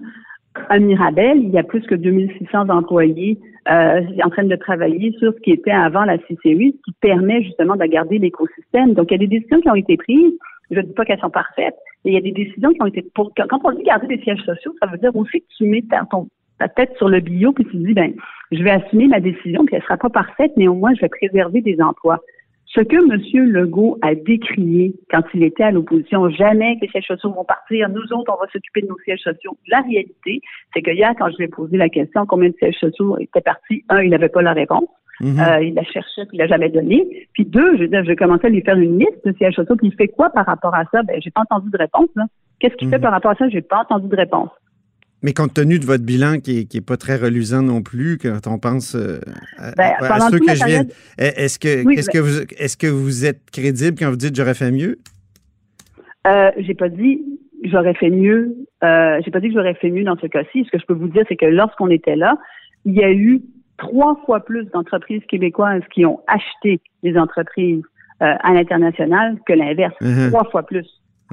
à 0.68 0.78
Mirabel, 0.78 1.38
il 1.38 1.50
y 1.50 1.58
a 1.58 1.62
plus 1.62 1.82
que 1.82 1.94
2600 1.94 2.68
employés 2.68 3.38
euh, 3.68 4.00
en 4.24 4.30
train 4.30 4.44
de 4.44 4.56
travailler 4.56 5.12
sur 5.18 5.32
ce 5.32 5.40
qui 5.40 5.50
était 5.50 5.70
avant 5.70 6.04
la 6.04 6.18
CCU, 6.18 6.72
ce 6.76 6.82
qui 6.84 6.92
permet 7.00 7.42
justement 7.42 7.76
de 7.76 7.84
garder 7.84 8.18
l'écosystème. 8.18 8.94
Donc, 8.94 9.10
il 9.10 9.14
y 9.14 9.16
a 9.16 9.26
des 9.26 9.38
décisions 9.38 9.60
qui 9.60 9.68
ont 9.68 9.74
été 9.74 9.96
prises. 9.96 10.34
Je 10.70 10.80
ne 10.80 10.82
dis 10.82 10.92
pas 10.92 11.04
qu'elles 11.04 11.20
sont 11.20 11.30
parfaites, 11.30 11.76
mais 12.04 12.12
il 12.12 12.14
y 12.14 12.18
a 12.18 12.20
des 12.20 12.32
décisions 12.32 12.72
qui 12.72 12.82
ont 12.82 12.86
été... 12.86 13.04
Pour, 13.14 13.32
quand 13.34 13.60
on 13.64 13.72
dit 13.72 13.82
garder 13.82 14.06
des 14.06 14.22
sièges 14.22 14.42
sociaux, 14.44 14.72
ça 14.80 14.88
veut 14.88 14.98
dire 14.98 15.14
aussi 15.14 15.40
que 15.40 15.46
tu 15.56 15.64
mets 15.64 15.82
ta, 15.82 16.68
tête 16.68 16.96
sur 16.96 17.08
le 17.08 17.20
bio 17.20 17.52
puis 17.52 17.64
tu 17.66 17.76
dis, 17.76 17.92
ben, 17.92 18.12
je 18.52 18.62
vais 18.62 18.70
assumer 18.70 19.08
ma 19.08 19.20
décision, 19.20 19.64
puis 19.64 19.76
elle 19.76 19.82
sera 19.82 19.96
pas 19.96 20.10
parfaite, 20.10 20.52
mais 20.56 20.68
au 20.68 20.74
moins, 20.74 20.94
je 20.94 21.00
vais 21.00 21.08
préserver 21.08 21.60
des 21.60 21.80
emplois. 21.80 22.20
Ce 22.76 22.82
que 22.82 22.96
M. 22.96 23.46
Legault 23.52 23.98
a 24.02 24.14
décrié 24.14 24.92
quand 25.10 25.22
il 25.32 25.42
était 25.44 25.62
à 25.62 25.70
l'opposition, 25.70 26.28
jamais 26.28 26.76
que 26.76 26.82
les 26.82 26.88
sièges 26.88 27.06
sociaux 27.06 27.32
vont 27.32 27.44
partir, 27.44 27.88
nous 27.88 28.02
autres, 28.12 28.30
on 28.30 28.38
va 28.38 28.46
s'occuper 28.52 28.82
de 28.82 28.88
nos 28.88 28.98
sièges 28.98 29.20
sociaux. 29.20 29.56
La 29.68 29.80
réalité, 29.80 30.42
c'est 30.74 30.82
que 30.82 30.90
hier, 30.90 31.14
quand 31.18 31.30
je 31.30 31.36
lui 31.38 31.44
ai 31.44 31.48
posé 31.48 31.78
la 31.78 31.88
question 31.88 32.26
combien 32.26 32.50
de 32.50 32.54
sièges 32.58 32.76
sociaux 32.78 33.16
étaient 33.18 33.40
partis, 33.40 33.82
un, 33.88 34.02
il 34.02 34.10
n'avait 34.10 34.28
pas 34.28 34.42
la 34.42 34.52
réponse. 34.52 34.88
Mhm. 35.20 35.40
Euh, 35.40 35.62
il 35.62 35.72
la 35.74 35.84
cherchait, 35.84 36.26
puis 36.26 36.36
il 36.36 36.38
l'a 36.38 36.46
jamais 36.46 36.68
donné. 36.68 37.26
Puis 37.32 37.46
deux, 37.46 37.76
je 37.78 37.82
veux 37.84 37.88
dire, 37.88 38.04
j'ai 38.04 38.16
commencé 38.16 38.46
à 38.48 38.50
lui 38.50 38.60
faire 38.60 38.76
une 38.76 38.98
liste 38.98 39.24
de 39.24 39.32
sièges 39.32 39.54
sociaux, 39.54 39.76
puis 39.76 39.86
il 39.88 39.94
fait 39.94 40.08
quoi 40.08 40.28
par 40.28 40.44
rapport 40.44 40.74
à 40.74 40.84
ça? 40.92 41.02
Ben, 41.02 41.18
j'ai 41.22 41.30
pas 41.30 41.40
entendu 41.48 41.70
de 41.70 41.78
réponse, 41.78 42.10
là. 42.14 42.24
Qu'est-ce 42.60 42.74
qu'il 42.76 42.90
fait 42.90 42.96
Mhm. 42.96 43.02
par 43.02 43.12
rapport 43.12 43.30
à 43.30 43.34
ça? 43.36 43.48
J'ai 43.48 43.62
pas 43.62 43.80
entendu 43.80 44.08
de 44.08 44.16
réponse. 44.16 44.50
Mais 45.26 45.32
compte 45.32 45.54
tenu 45.54 45.80
de 45.80 45.84
votre 45.84 46.04
bilan 46.04 46.38
qui 46.38 46.60
est, 46.60 46.64
qui 46.66 46.76
est 46.76 46.86
pas 46.86 46.96
très 46.96 47.16
reluisant 47.16 47.60
non 47.60 47.82
plus, 47.82 48.16
quand 48.16 48.46
on 48.46 48.60
pense 48.60 48.94
euh, 48.94 49.18
à, 49.58 49.72
Ben, 49.76 49.90
à- 49.98 50.04
à 50.04 50.08
pendant 50.08 50.30
ceux 50.30 50.38
que 50.38 50.54
je 50.54 50.64
viens, 50.64 50.84
est- 51.18 51.36
est-ce 51.36 51.58
que 51.58 51.84
Oui, 51.84 51.96
ben- 51.96 52.04
que 52.12 52.18
vous 52.18 52.42
est-ce 52.56 52.76
que 52.76 52.86
vous 52.86 53.24
êtes 53.26 53.40
crédible 53.50 53.96
quand 53.98 54.08
vous 54.08 54.16
dites 54.16 54.36
j'aurais 54.36 54.54
fait 54.54 54.70
mieux? 54.70 54.98
Euh, 56.28 56.52
j'ai 56.58 56.74
pas 56.74 56.88
dit 56.88 57.24
j'aurais 57.64 57.94
fait 57.94 58.08
mieux. 58.10 58.54
Euh, 58.84 59.20
j'ai 59.24 59.32
pas 59.32 59.40
dit 59.40 59.48
que 59.48 59.54
j'aurais 59.54 59.74
fait 59.74 59.90
mieux 59.90 60.04
dans 60.04 60.16
ce 60.16 60.28
cas-ci. 60.28 60.64
Ce 60.64 60.70
que 60.70 60.78
je 60.78 60.86
peux 60.86 60.94
vous 60.94 61.08
dire, 61.08 61.24
c'est 61.28 61.34
que 61.36 61.46
lorsqu'on 61.46 61.90
était 61.90 62.14
là, 62.14 62.38
il 62.84 62.94
y 62.94 63.02
a 63.02 63.10
eu 63.10 63.40
trois 63.78 64.20
fois 64.26 64.44
plus 64.44 64.64
d'entreprises 64.66 65.22
québécoises 65.28 65.82
qui 65.92 66.06
ont 66.06 66.20
acheté 66.28 66.80
des 67.02 67.16
entreprises 67.16 67.82
euh, 68.22 68.32
à 68.44 68.52
l'international 68.54 69.38
que 69.44 69.54
l'inverse. 69.54 69.94
Mhm. 70.00 70.28
Trois 70.30 70.44
fois 70.50 70.64
plus. 70.64 70.86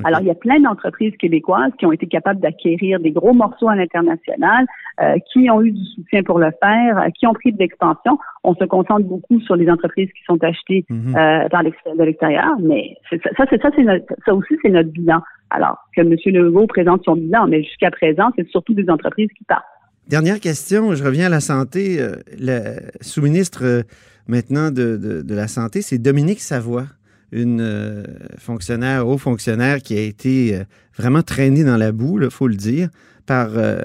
Alors, 0.04 0.22
il 0.22 0.28
y 0.28 0.32
a 0.32 0.36
plein 0.36 0.60
d'entreprises 0.60 1.16
québécoises 1.18 1.72
qui 1.78 1.86
ont 1.86 1.92
été 1.92 2.08
capables 2.08 2.40
d'acquérir 2.40 3.00
des 3.00 3.12
gros 3.12 3.34
morceaux 3.34 3.70
à 3.70 3.76
l'international, 3.76 4.66
euh, 5.02 5.16
qui 5.32 5.50
ont 5.50 5.62
eu 5.62 5.72
du 5.72 5.84
soutien 5.96 6.24
pour 6.24 6.40
le 6.40 6.50
faire, 6.62 6.98
euh, 6.98 7.10
qui 7.18 7.28
ont 7.28 7.34
pris 7.34 7.52
de 7.52 7.58
l'expansion. 7.60 8.18
On 8.44 8.56
se 8.56 8.64
concentre 8.66 9.04
beaucoup 9.06 9.40
sur 9.42 9.56
les 9.56 9.70
entreprises 9.70 10.10
qui 10.10 10.24
sont 10.26 10.44
achetées 10.44 10.86
Mhm. 10.90 11.16
euh, 11.16 11.48
par 11.50 11.64
de 11.64 12.04
l'extérieur, 12.04 12.56
mais 12.60 12.96
ça, 13.10 13.18
ça, 13.38 13.46
c'est 13.50 13.62
ça, 13.62 13.70
c'est 13.76 13.84
notre, 13.84 14.06
ça 14.26 14.34
aussi, 14.34 14.56
c'est 14.64 14.70
notre 14.70 14.90
bilan. 14.90 15.22
Alors 15.52 15.78
que 15.96 16.02
M. 16.02 16.16
Legault 16.26 16.66
présente 16.68 17.04
son 17.06 17.16
bilan, 17.16 17.48
mais 17.48 17.62
jusqu'à 17.64 17.92
présent, 17.92 18.32
c'est 18.36 18.48
surtout 18.50 18.74
des 18.74 18.90
entreprises 18.90 19.30
qui 19.38 19.44
partent. 19.44 19.64
Dernière 20.10 20.40
question, 20.40 20.96
je 20.96 21.04
reviens 21.04 21.28
à 21.28 21.30
la 21.30 21.40
santé. 21.40 22.00
Le 22.40 22.76
sous-ministre 23.02 23.84
maintenant 24.28 24.70
de, 24.72 24.98
de- 24.98 25.22
de 25.22 25.36
la 25.36 25.48
Santé, 25.48 25.82
c'est 25.82 25.98
Dominique 25.98 26.40
Savoie, 26.40 26.86
une 27.34 27.62
euh, 27.62 28.04
fonctionnaire, 28.38 29.08
haut 29.08 29.18
fonctionnaire 29.18 29.80
qui 29.80 29.98
a 29.98 30.02
été 30.02 30.56
euh, 30.56 30.64
vraiment 30.98 31.24
traînée 31.24 31.64
dans 31.64 31.78
la 31.78 31.92
boue, 31.92 32.22
il 32.22 32.30
faut 32.30 32.48
le 32.48 32.56
dire, 32.56 32.90
par 33.26 33.50
euh, 33.56 33.80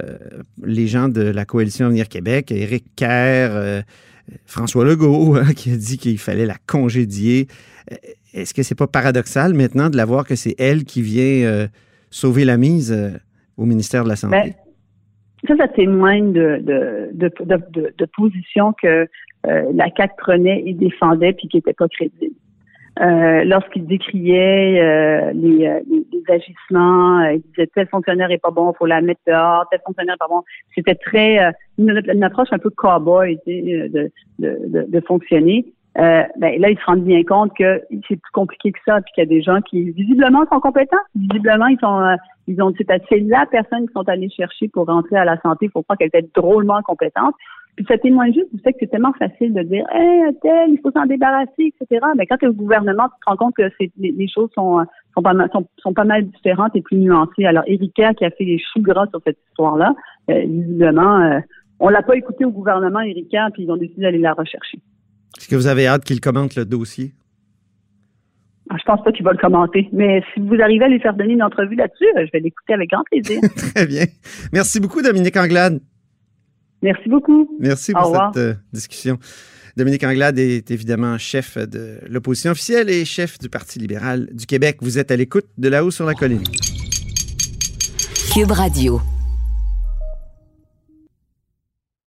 les 0.62 0.86
gens 0.86 1.08
de 1.08 1.22
la 1.22 1.44
coalition 1.44 1.86
Avenir 1.86 2.08
Québec, 2.08 2.52
Éric 2.52 2.84
Kerr, 2.94 3.82
François 4.44 4.84
Legault, 4.84 5.36
hein, 5.40 5.54
qui 5.56 5.72
a 5.72 5.76
dit 5.76 5.96
qu'il 5.96 6.18
fallait 6.18 6.46
la 6.46 6.56
congédier. 6.66 7.46
Est-ce 8.34 8.52
que 8.52 8.62
c'est 8.62 8.74
pas 8.74 8.86
paradoxal 8.86 9.54
maintenant 9.54 9.88
de 9.88 9.96
la 9.96 10.04
voir 10.04 10.26
que 10.26 10.36
c'est 10.36 10.54
elle 10.58 10.84
qui 10.84 11.00
vient 11.00 11.68
sauver 12.10 12.44
la 12.44 12.58
mise 12.58 12.94
au 13.56 13.64
ministère 13.64 14.04
de 14.04 14.10
la 14.10 14.16
Santé? 14.16 14.36
Ben, 14.36 14.52
ça, 15.46 15.56
ça 15.56 15.68
témoigne 15.68 16.32
de, 16.32 16.60
de, 17.14 18.06
positions 18.16 18.74
que 18.74 19.06
la 19.44 19.86
CAQ 19.96 20.14
prenait 20.18 20.62
et 20.66 20.74
défendait 20.74 21.32
puis 21.32 21.48
qui 21.48 21.56
n'étaient 21.56 21.72
pas 21.72 21.88
crédibles. 21.88 22.34
Euh, 23.00 23.44
Lorsqu'il 23.44 23.86
décriait 23.86 24.80
euh, 24.80 25.32
les, 25.32 25.66
euh, 25.66 25.80
les, 25.88 26.34
agissements, 26.34 27.20
euh, 27.20 27.34
il 27.34 27.42
disait 27.42 27.68
tel 27.74 27.86
fonctionnaire 27.88 28.30
est 28.30 28.38
pas 28.38 28.50
bon, 28.50 28.72
faut 28.72 28.86
la 28.86 29.00
mettre 29.00 29.20
dehors, 29.26 29.66
tel 29.70 29.80
fonctionnaire 29.84 30.14
est 30.16 30.18
pas 30.18 30.28
bon. 30.28 30.42
C'était 30.74 30.94
très 30.94 31.38
euh, 31.38 31.50
une, 31.78 32.02
une 32.12 32.24
approche 32.24 32.48
un 32.50 32.58
peu 32.58 32.70
cow-boy 32.70 33.38
tu 33.46 33.52
sais, 33.52 33.88
de, 33.88 34.10
de, 34.38 34.58
de, 34.66 34.86
de 34.88 35.00
fonctionner. 35.06 35.64
Euh, 35.98 36.22
ben, 36.36 36.60
là, 36.60 36.70
ils 36.70 36.78
se 36.78 36.84
rendent 36.84 37.04
bien 37.04 37.24
compte 37.24 37.52
que 37.56 37.82
c'est 37.90 38.16
plus 38.16 38.30
compliqué 38.32 38.70
que 38.70 38.78
ça, 38.86 39.00
puis 39.00 39.12
qu'il 39.14 39.24
y 39.24 39.26
a 39.26 39.28
des 39.28 39.42
gens 39.42 39.60
qui 39.62 39.90
visiblement 39.90 40.44
sont 40.50 40.60
compétents, 40.60 40.96
visiblement 41.16 41.66
ils 41.66 41.78
sont 41.80 42.00
euh, 42.00 42.14
ils 42.46 42.62
ont 42.62 42.72
c'est 42.78 43.20
la 43.20 43.46
personne 43.46 43.80
qu'ils 43.80 43.92
sont 43.94 44.08
allés 44.08 44.30
chercher 44.30 44.68
pour 44.68 44.86
rentrer 44.86 45.16
à 45.16 45.24
la 45.24 45.40
santé. 45.40 45.66
Il 45.66 45.70
faut 45.70 45.82
croire 45.82 45.98
qu'elle 45.98 46.08
était 46.08 46.28
drôlement 46.34 46.80
compétente. 46.82 47.34
Puis 47.78 47.86
ça 47.86 47.96
témoigne 47.96 48.34
juste 48.34 48.52
du 48.52 48.60
fait 48.60 48.72
que 48.72 48.78
c'est 48.80 48.88
tellement 48.88 49.12
facile 49.12 49.54
de 49.54 49.62
dire 49.62 49.86
Hey, 49.92 50.34
tel, 50.42 50.70
il 50.72 50.80
faut 50.82 50.90
s'en 50.90 51.06
débarrasser, 51.06 51.72
etc. 51.80 52.04
Mais 52.16 52.26
quand 52.26 52.36
tu 52.36 52.46
es 52.46 52.48
au 52.48 52.52
gouvernement, 52.52 53.04
tu 53.04 53.20
te 53.24 53.30
rends 53.30 53.36
compte 53.36 53.54
que 53.54 53.70
c'est, 53.78 53.92
les, 53.96 54.10
les 54.10 54.26
choses 54.26 54.50
sont, 54.52 54.80
euh, 54.80 54.82
sont, 55.14 55.22
pas 55.22 55.32
mal, 55.32 55.48
sont, 55.52 55.64
sont 55.76 55.94
pas 55.94 56.02
mal 56.02 56.26
différentes 56.26 56.74
et 56.74 56.82
plus 56.82 56.96
nuancées. 56.96 57.44
Alors, 57.44 57.62
Erika 57.68 58.14
qui 58.14 58.24
a 58.24 58.30
fait 58.30 58.42
les 58.42 58.58
choux 58.58 58.82
gras 58.82 59.06
sur 59.10 59.20
cette 59.24 59.38
histoire-là, 59.50 59.94
euh, 60.28 60.40
visiblement, 60.40 61.20
euh, 61.20 61.38
on 61.78 61.88
l'a 61.88 62.02
pas 62.02 62.16
écouté 62.16 62.44
au 62.44 62.50
gouvernement, 62.50 62.98
Erika, 62.98 63.48
puis 63.52 63.62
ils 63.62 63.70
ont 63.70 63.76
décidé 63.76 64.02
d'aller 64.02 64.18
la 64.18 64.32
rechercher. 64.32 64.80
Est-ce 65.38 65.46
que 65.46 65.54
vous 65.54 65.68
avez 65.68 65.86
hâte 65.86 66.02
qu'il 66.02 66.20
commente 66.20 66.56
le 66.56 66.64
dossier? 66.64 67.12
Ah, 68.70 68.76
Je 68.76 68.84
pense 68.86 69.04
pas 69.04 69.12
qu'il 69.12 69.24
va 69.24 69.30
le 69.30 69.38
commenter. 69.38 69.88
Mais 69.92 70.24
si 70.34 70.40
vous 70.40 70.60
arrivez 70.60 70.86
à 70.86 70.88
lui 70.88 70.98
faire 70.98 71.14
donner 71.14 71.34
une 71.34 71.44
entrevue 71.44 71.76
là-dessus, 71.76 72.08
euh, 72.16 72.26
je 72.26 72.32
vais 72.32 72.40
l'écouter 72.40 72.74
avec 72.74 72.90
grand 72.90 73.04
plaisir. 73.04 73.40
Très 73.74 73.86
bien. 73.86 74.06
Merci 74.52 74.80
beaucoup, 74.80 75.00
Dominique 75.00 75.36
Anglade. 75.36 75.78
Merci 76.82 77.08
beaucoup. 77.08 77.56
Merci 77.58 77.92
pour 77.92 78.14
cette 78.14 78.36
euh, 78.36 78.54
discussion. 78.72 79.18
Dominique 79.76 80.04
Anglade 80.04 80.38
est 80.38 80.70
évidemment 80.70 81.18
chef 81.18 81.56
de 81.56 81.98
l'opposition 82.08 82.50
officielle 82.50 82.90
et 82.90 83.04
chef 83.04 83.38
du 83.38 83.48
Parti 83.48 83.78
libéral 83.78 84.28
du 84.32 84.46
Québec. 84.46 84.78
Vous 84.80 84.98
êtes 84.98 85.10
à 85.10 85.16
l'écoute 85.16 85.46
de 85.56 85.68
là-haut 85.68 85.90
sur 85.90 86.04
la 86.04 86.14
colline. 86.14 86.42
Cube 88.32 88.50
Radio. 88.50 89.00